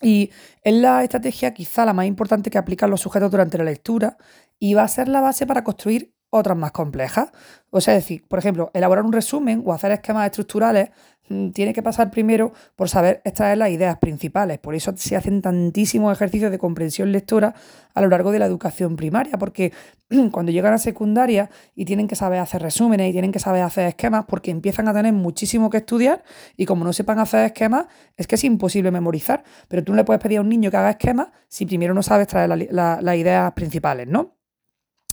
[0.00, 0.30] Y
[0.62, 4.16] es la estrategia quizá la más importante que aplican los sujetos durante la lectura
[4.60, 7.30] y va a ser la base para construir otras más complejas.
[7.70, 10.90] O sea, es decir, por ejemplo, elaborar un resumen o hacer esquemas estructurales
[11.28, 14.58] mm, tiene que pasar primero por saber extraer las ideas principales.
[14.58, 17.54] Por eso se hacen tantísimos ejercicios de comprensión lectora
[17.94, 19.72] a lo largo de la educación primaria, porque
[20.32, 23.86] cuando llegan a secundaria y tienen que saber hacer resúmenes y tienen que saber hacer
[23.86, 26.24] esquemas, porque empiezan a tener muchísimo que estudiar
[26.56, 29.44] y como no sepan hacer esquemas, es que es imposible memorizar.
[29.68, 32.02] Pero tú no le puedes pedir a un niño que haga esquemas si primero no
[32.02, 34.37] sabes extraer las ideas principales, ¿no?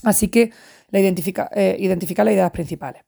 [0.03, 0.51] Así que
[0.89, 3.03] la identifica, eh, identificar las ideas principales.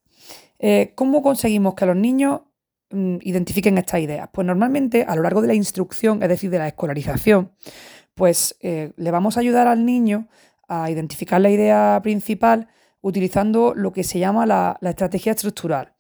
[0.60, 2.42] Eh, ¿Cómo conseguimos que los niños
[2.90, 4.30] mm, identifiquen estas ideas?
[4.32, 7.52] Pues normalmente a lo largo de la instrucción, es decir, de la escolarización,
[8.16, 10.28] pues eh, le vamos a ayudar al niño
[10.68, 12.68] a identificar la idea principal
[13.02, 15.94] utilizando lo que se llama la, la estrategia estructural,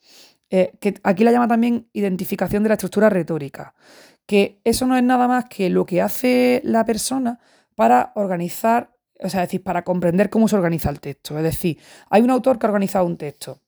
[0.49, 3.75] que aquí la llama también identificación de la estructura retórica,
[4.25, 7.39] que eso no es nada más que lo que hace la persona
[7.75, 11.37] para organizar o sea, es decir, para comprender cómo se organiza el texto.
[11.37, 13.59] Es decir, hay un autor que ha organizado un texto.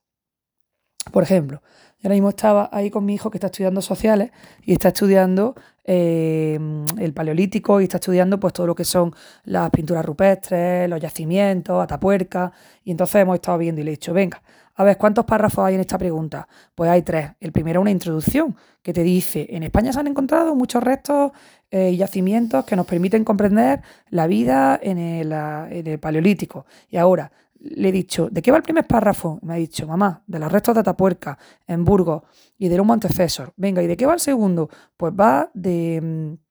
[1.12, 1.62] Por ejemplo,
[2.02, 4.32] yo ahora mismo estaba ahí con mi hijo que está estudiando sociales
[4.64, 6.60] y está estudiando eh,
[6.97, 11.84] el paleolítico y está estudiando pues todo lo que son las pinturas rupestres, los yacimientos,
[11.84, 12.52] Atapuerca.
[12.84, 14.41] Y entonces hemos estado viendo y le he dicho, venga,
[14.76, 16.47] a ver, ¿cuántos párrafos hay en esta pregunta?
[16.74, 17.32] Pues hay tres.
[17.41, 21.34] El primero es una introducción que te dice, en España se han encontrado muchos restos
[21.72, 26.65] eh, yacimientos que nos permiten comprender la vida en el, Paleolítico.
[26.89, 29.39] Y ahora le he dicho, ¿de qué va el primer párrafo?
[29.41, 32.24] Me ha dicho, mamá, de los restos de Atapuerca, en Burgos
[32.57, 33.53] y de un antecesor.
[33.57, 34.70] Venga, ¿y de qué va el segundo?
[34.97, 36.49] Pues va de mm,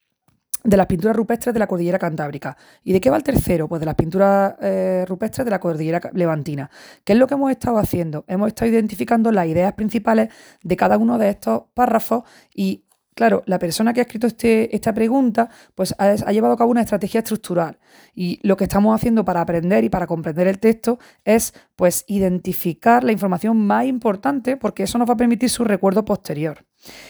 [0.65, 2.57] de las pinturas rupestres de la cordillera cantábrica.
[2.85, 3.69] ¿Y de qué va el tercero?
[3.69, 6.71] Pues de las pinturas eh, rupestres de la cordillera levantina.
[7.05, 8.25] ¿Qué es lo que hemos estado haciendo?
[8.29, 10.31] Hemos estado identificando las ideas principales
[10.63, 12.85] de cada uno de estos párrafos y
[13.19, 16.83] Claro, la persona que ha escrito este, esta pregunta pues ha, llevado a cabo una
[16.83, 17.77] estrategia estructural
[18.15, 23.03] y lo que estamos haciendo para aprender y para comprender el texto es pues identificar
[23.03, 26.65] la información más importante porque eso nos va a permitir su recuerdo posterior.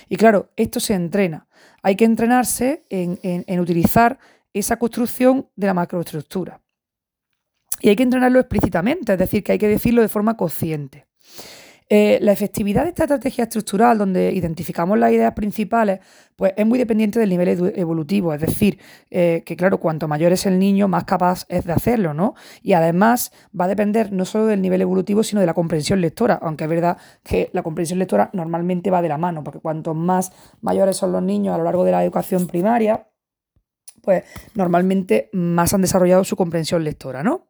[0.08, 1.46] Y claro, esto se entrena.
[1.82, 4.18] Hay que entrenarse en, en utilizar
[4.54, 6.62] esa construcción de la macroestructura.
[7.82, 11.06] Y hay que entrenarlo explícitamente, es decir, que hay que decirlo de forma consciente.
[11.90, 16.00] Eh, la efectividad de esta estrategia estructural, donde identificamos las ideas principales,
[16.36, 18.34] pues es muy dependiente del nivel evolutivo.
[18.34, 18.78] Es decir,
[19.10, 22.34] eh, que claro, cuanto mayor es el niño, más capaz es de hacerlo, ¿no?
[22.62, 26.38] Y además va a depender no solo del nivel evolutivo, sino de la comprensión lectora.
[26.42, 30.32] Aunque es verdad que la comprensión lectora normalmente va de la mano, porque cuanto más
[30.60, 33.08] mayores son los niños a lo largo de la educación primaria,
[34.02, 34.24] pues
[34.54, 37.48] normalmente más han desarrollado su comprensión lectora, ¿no?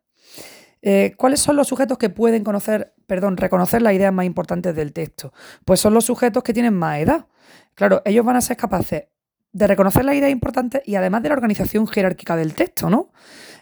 [0.82, 4.92] Eh, ¿Cuáles son los sujetos que pueden conocer, perdón, reconocer las ideas más importantes del
[4.92, 5.32] texto?
[5.64, 7.26] Pues son los sujetos que tienen más edad.
[7.74, 9.04] Claro, ellos van a ser capaces
[9.52, 13.12] de reconocer las ideas importantes y además de la organización jerárquica del texto, ¿no?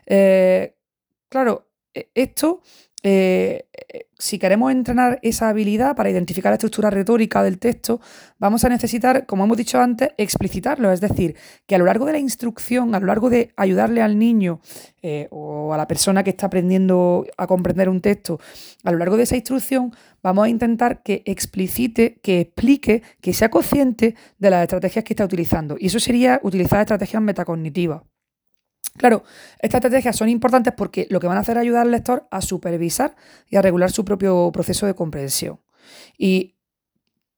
[0.07, 0.77] Eh,
[1.29, 2.63] claro, e, esto
[3.09, 8.01] eh, si queremos entrenar esa habilidad para identificar la estructura retórica del texto,
[8.39, 10.91] vamos a necesitar, como hemos dicho antes, explicitarlo.
[10.91, 11.37] Es decir,
[11.67, 14.61] que a lo largo de la instrucción, a lo largo de ayudarle al niño
[15.03, 18.41] eh, o a la persona que está aprendiendo a comprender un texto,
[18.85, 19.93] a lo largo de esa instrucción,
[20.23, 25.25] vamos a intentar que explicite, que explique, que sea consciente de las estrategias que está
[25.25, 25.77] utilizando.
[25.79, 28.03] Y eso sería utilizar estrategias metacognitivas.
[28.97, 29.25] Claro,
[29.59, 32.41] estas estrategias son importantes porque lo que van a hacer es ayudar al lector a
[32.41, 33.15] supervisar
[33.49, 35.61] y a regular su propio proceso de comprensión.
[36.17, 36.57] Y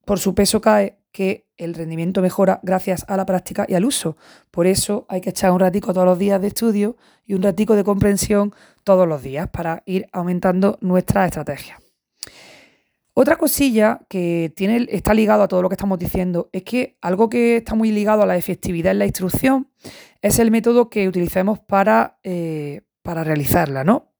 [0.04, 4.16] por su peso cae que el rendimiento mejora gracias a la práctica y al uso.
[4.50, 6.96] Por eso hay que echar un ratico todos los días de estudio
[7.26, 11.78] y un ratico de comprensión todos los días para ir aumentando nuestra estrategia.
[13.20, 17.28] Otra cosilla que tiene, está ligado a todo lo que estamos diciendo es que algo
[17.28, 19.72] que está muy ligado a la efectividad en la instrucción
[20.22, 24.12] es el método que utilicemos para, eh, para realizarla, ¿no?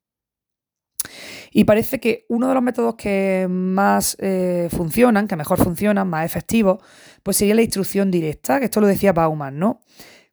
[1.52, 6.26] Y parece que uno de los métodos que más eh, funcionan, que mejor funcionan, más
[6.26, 6.82] efectivos,
[7.22, 9.80] pues sería la instrucción directa, que esto lo decía Bauman, ¿no?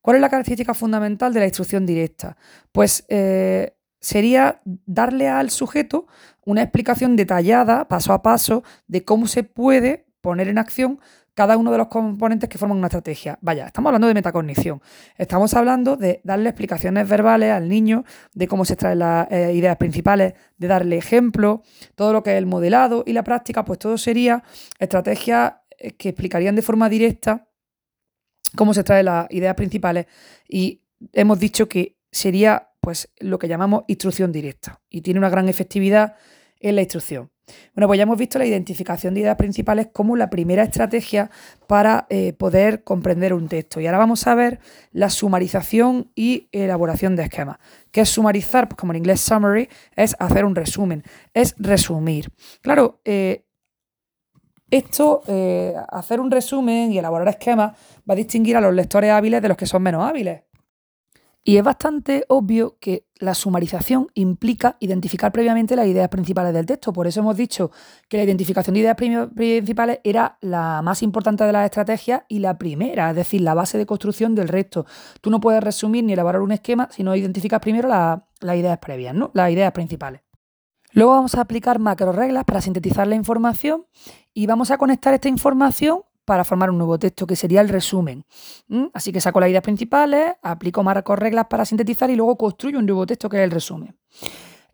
[0.01, 2.35] ¿Cuál es la característica fundamental de la instrucción directa?
[2.71, 6.07] Pues eh, sería darle al sujeto
[6.45, 10.99] una explicación detallada, paso a paso, de cómo se puede poner en acción
[11.35, 13.37] cada uno de los componentes que forman una estrategia.
[13.41, 14.81] Vaya, estamos hablando de metacognición.
[15.17, 19.75] Estamos hablando de darle explicaciones verbales al niño de cómo se extraen las eh, ideas
[19.75, 21.59] principales, de darle ejemplos,
[21.95, 24.43] todo lo que es el modelado y la práctica, pues todo sería
[24.79, 27.49] estrategias eh, que explicarían de forma directa
[28.55, 30.05] cómo se extraen las ideas principales
[30.47, 35.49] y hemos dicho que sería pues lo que llamamos instrucción directa y tiene una gran
[35.49, 36.15] efectividad
[36.59, 37.29] en la instrucción.
[37.75, 41.29] Bueno, pues ya hemos visto la identificación de ideas principales como la primera estrategia
[41.67, 43.79] para eh, poder comprender un texto.
[43.79, 44.59] Y ahora vamos a ver
[44.91, 47.57] la sumarización y elaboración de esquemas.
[47.91, 48.67] ¿Qué es sumarizar?
[48.67, 51.03] Pues como en inglés summary es hacer un resumen,
[51.33, 52.31] es resumir.
[52.61, 53.45] Claro, eh,
[54.71, 57.73] esto, eh, hacer un resumen y elaborar esquemas,
[58.09, 60.41] va a distinguir a los lectores hábiles de los que son menos hábiles.
[61.47, 66.91] Y es bastante obvio que la sumarización implica identificar previamente las ideas principales del texto.
[66.91, 67.69] Por eso hemos dicho
[68.09, 72.57] que la identificación de ideas principales era la más importante de las estrategias y la
[72.57, 74.87] primera, es decir, la base de construcción del resto.
[75.21, 79.13] Tú no puedes resumir ni elaborar un esquema si no identificas primero las ideas previas,
[79.13, 79.29] ¿no?
[79.35, 80.21] las ideas principales.
[80.93, 83.85] Luego vamos a aplicar macro reglas para sintetizar la información
[84.33, 88.25] y vamos a conectar esta información para formar un nuevo texto, que sería el resumen.
[88.93, 92.85] Así que saco las ideas principales, aplico marcos reglas para sintetizar y luego construyo un
[92.85, 93.95] nuevo texto que es el resumen.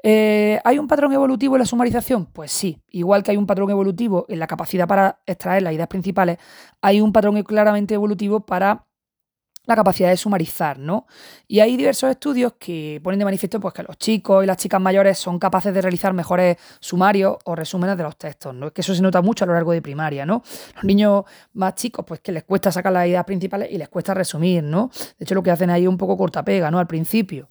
[0.04, 2.26] Eh, ¿Hay un patrón evolutivo en la sumarización?
[2.26, 5.88] Pues sí, igual que hay un patrón evolutivo en la capacidad para extraer las ideas
[5.88, 6.38] principales,
[6.82, 8.88] hay un patrón claramente evolutivo para
[9.66, 11.06] la capacidad de sumarizar, ¿no?
[11.48, 14.82] Y hay diversos estudios que ponen de manifiesto pues, que los chicos y las chicas
[14.82, 18.68] mayores son capaces de realizar mejores sumarios o resúmenes de los textos, ¿no?
[18.68, 20.44] Es que eso se nota mucho a lo largo de primaria, ¿no?
[20.76, 24.14] Los niños más chicos, pues que les cuesta sacar las ideas principales y les cuesta
[24.14, 24.90] resumir, ¿no?
[25.18, 26.80] De hecho, lo que hacen ahí es un poco cortapega, ¿no?
[26.80, 27.50] Al principio.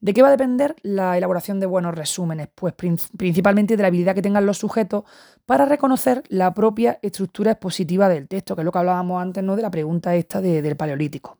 [0.00, 2.48] ¿De qué va a depender la elaboración de buenos resúmenes?
[2.54, 5.04] Pues principalmente de la habilidad que tengan los sujetos
[5.46, 9.56] para reconocer la propia estructura expositiva del texto, que es lo que hablábamos antes ¿no?
[9.56, 11.38] de la pregunta esta del paleolítico.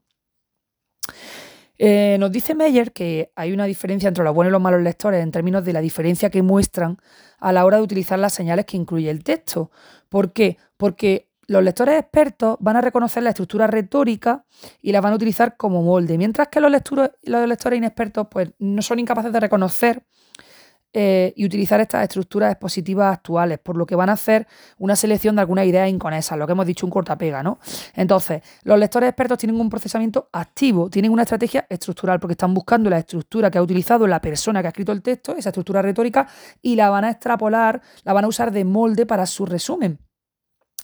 [1.79, 5.23] Eh, nos dice Meyer que hay una diferencia entre los buenos y los malos lectores
[5.23, 6.97] en términos de la diferencia que muestran
[7.39, 9.71] a la hora de utilizar las señales que incluye el texto.
[10.09, 10.57] ¿Por qué?
[10.79, 14.45] Porque los lectores expertos van a reconocer la estructura retórica
[14.83, 18.83] y la van a utilizar como molde, mientras que los, los lectores inexpertos pues, no
[18.83, 20.03] son incapaces de reconocer
[20.99, 24.47] eh, y utilizar estas estructuras expositivas actuales, por lo que van a hacer
[24.79, 27.59] una selección de algunas ideas inconesas, lo que hemos dicho un cortapega, ¿no?
[27.95, 32.89] Entonces, los lectores expertos tienen un procesamiento activo, tienen una estrategia estructural, porque están buscando
[32.89, 36.29] la estructura que ha utilizado la persona que ha escrito el texto, esa estructura retórica,
[36.63, 39.99] y la van a extrapolar, la van a usar de molde para su resumen.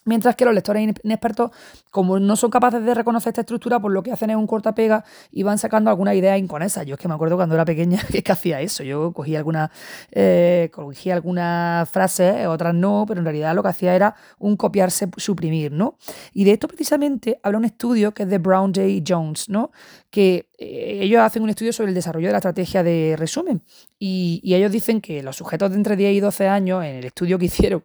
[0.05, 1.51] Mientras que los lectores inexpertos,
[1.91, 5.05] como no son capaces de reconocer esta estructura, pues lo que hacen es un cortapega
[5.31, 6.85] y van sacando algunas ideas inconesas.
[6.87, 8.83] Yo es que me acuerdo cuando era pequeña que, que hacía eso.
[8.83, 9.71] Yo cogía algunas
[10.11, 15.09] eh, cogía algunas frases, otras no, pero en realidad lo que hacía era un copiarse,
[15.17, 15.97] suprimir, ¿no?
[16.33, 19.03] Y de esto precisamente habla un estudio que es de Brown J.
[19.07, 19.71] Jones, ¿no?
[20.13, 23.63] Que eh, ellos hacen un estudio sobre el desarrollo de la estrategia de resumen.
[23.99, 27.39] Y, ellos dicen que los sujetos de entre 10 y 12 años, en el estudio
[27.39, 27.83] que hicieron,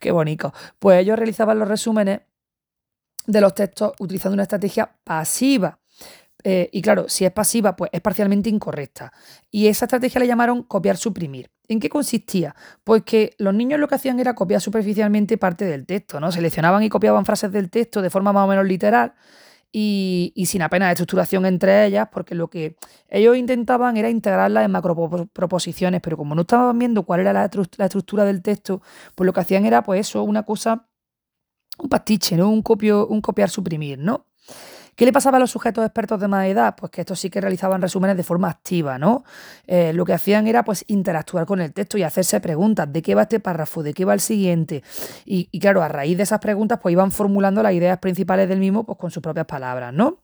[0.00, 2.20] qué bonito, pues ellos realizaban los resúmenes
[3.26, 5.80] de los textos utilizando una estrategia pasiva.
[6.44, 9.12] Eh, y claro, si es pasiva, pues es parcialmente incorrecta.
[9.50, 11.50] Y esa estrategia le llamaron copiar-suprimir.
[11.66, 12.54] ¿En qué consistía?
[12.84, 16.30] Pues que los niños lo que hacían era copiar superficialmente parte del texto, ¿no?
[16.30, 19.14] Seleccionaban y copiaban frases del texto de forma más o menos literal
[19.76, 22.76] y, sin apenas estructuración entre ellas, porque lo que
[23.08, 27.84] ellos intentaban era integrarlas en macroproposiciones, pero como no estaban viendo cuál era la, la
[27.84, 28.82] estructura del texto,
[29.16, 30.88] pues lo que hacían era, pues eso, una cosa
[31.78, 32.50] un pastiche, ¿no?
[32.50, 34.26] Un, copio, un copiar suprimir, ¿no?
[34.96, 36.74] ¿Qué le pasaba a los sujetos expertos de más edad?
[36.76, 39.24] Pues que estos sí que realizaban resúmenes de forma activa, ¿no?
[39.66, 43.14] Eh, lo que hacían era pues interactuar con el texto y hacerse preguntas, ¿de qué
[43.14, 43.82] va este párrafo?
[43.82, 44.82] ¿De qué va el siguiente?
[45.24, 48.60] Y, y claro, a raíz de esas preguntas pues iban formulando las ideas principales del
[48.60, 50.23] mismo pues con sus propias palabras, ¿no?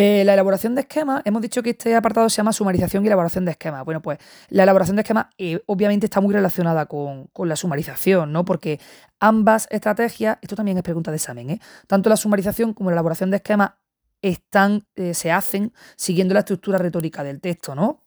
[0.00, 3.44] Eh, la elaboración de esquemas, hemos dicho que este apartado se llama sumarización y elaboración
[3.44, 3.84] de esquemas.
[3.84, 8.44] Bueno, pues la elaboración de esquemas eh, obviamente está muy relacionada con, la sumarización, ¿no?
[8.44, 8.78] Porque
[9.18, 11.60] ambas estrategias, esto también es pregunta de examen, ¿eh?
[11.88, 13.72] Tanto la sumarización como la elaboración de esquemas
[14.22, 18.04] están, se hacen siguiendo la estructura retórica del texto, ¿no?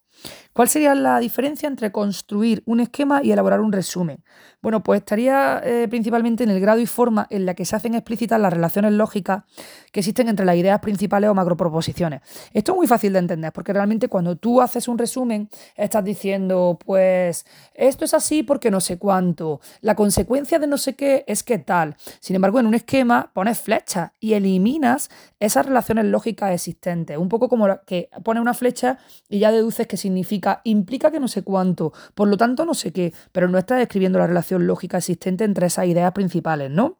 [0.52, 4.22] ¿Cuál sería la diferencia entre construir un esquema y elaborar un resumen?
[4.60, 7.94] Bueno, pues estaría eh, principalmente en el grado y forma en la que se hacen
[7.94, 9.42] explícitas las relaciones lógicas
[9.90, 12.20] que existen entre las ideas principales o macroproposiciones.
[12.52, 16.78] Esto es muy fácil de entender porque realmente cuando tú haces un resumen estás diciendo,
[16.84, 17.44] pues
[17.74, 21.58] esto es así porque no sé cuánto, la consecuencia de no sé qué es que
[21.58, 21.96] tal.
[22.20, 25.10] Sin embargo, en un esquema pones flechas y eliminas
[25.40, 27.18] esas relaciones lógicas existentes.
[27.18, 28.98] Un poco como que pones una flecha
[29.28, 32.92] y ya deduces que significa, implica que no sé cuánto, por lo tanto no sé
[32.92, 36.98] qué, pero no estás describiendo la relación lógica existente entre esas ideas principales, ¿no?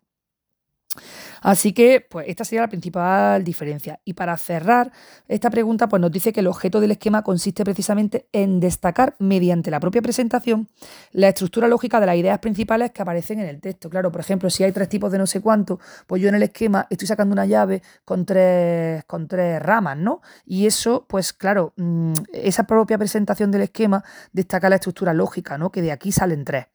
[1.42, 4.00] Así que, pues esta sería la principal diferencia.
[4.04, 4.92] Y para cerrar
[5.28, 9.70] esta pregunta, pues nos dice que el objeto del esquema consiste precisamente en destacar mediante
[9.70, 10.68] la propia presentación
[11.12, 13.90] la estructura lógica de las ideas principales que aparecen en el texto.
[13.90, 16.42] Claro, por ejemplo, si hay tres tipos de no sé cuánto, pues yo en el
[16.42, 20.20] esquema estoy sacando una llave con tres, con tres ramas, ¿no?
[20.46, 25.70] Y eso, pues claro, mm, esa propia presentación del esquema destaca la estructura lógica, ¿no?
[25.70, 26.66] Que de aquí salen tres.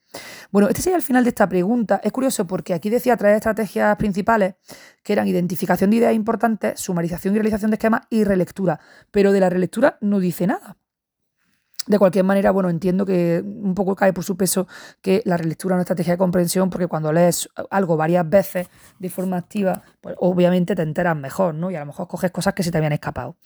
[0.51, 1.99] Bueno, este sería el final de esta pregunta.
[2.03, 4.55] Es curioso porque aquí decía tres estrategias principales
[5.03, 8.80] que eran identificación de ideas importantes, sumarización y realización de esquemas y relectura.
[9.12, 10.78] Pero de la relectura no dice nada.
[11.88, 14.68] De cualquier manera, bueno, entiendo que un poco cae por su peso
[15.02, 18.68] que la relectura es una estrategia de comprensión, porque cuando lees algo varias veces
[19.00, 21.72] de forma activa, pues obviamente te enteras mejor, ¿no?
[21.72, 23.38] Y a lo mejor coges cosas que se te habían escapado.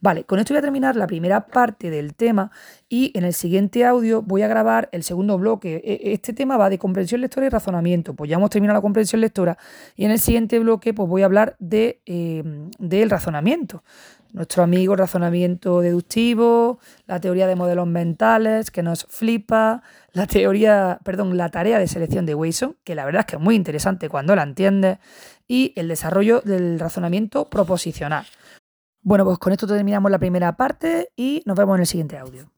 [0.00, 2.50] Vale, con esto voy a terminar la primera parte del tema
[2.88, 5.82] y en el siguiente audio voy a grabar el segundo bloque.
[5.84, 8.14] E, este tema va de comprensión lectora y razonamiento.
[8.14, 9.58] Pues ya hemos terminado la comprensión lectora
[9.94, 12.42] y en el siguiente bloque pues voy a hablar de, eh,
[12.78, 13.82] del razonamiento
[14.32, 21.36] nuestro amigo razonamiento deductivo, la teoría de modelos mentales, que nos flipa, la teoría, perdón,
[21.36, 24.34] la tarea de selección de Wason, que la verdad es que es muy interesante cuando
[24.36, 24.98] la entiendes,
[25.46, 28.26] y el desarrollo del razonamiento proposicional.
[29.02, 32.50] Bueno, pues con esto terminamos la primera parte y nos vemos en el siguiente audio.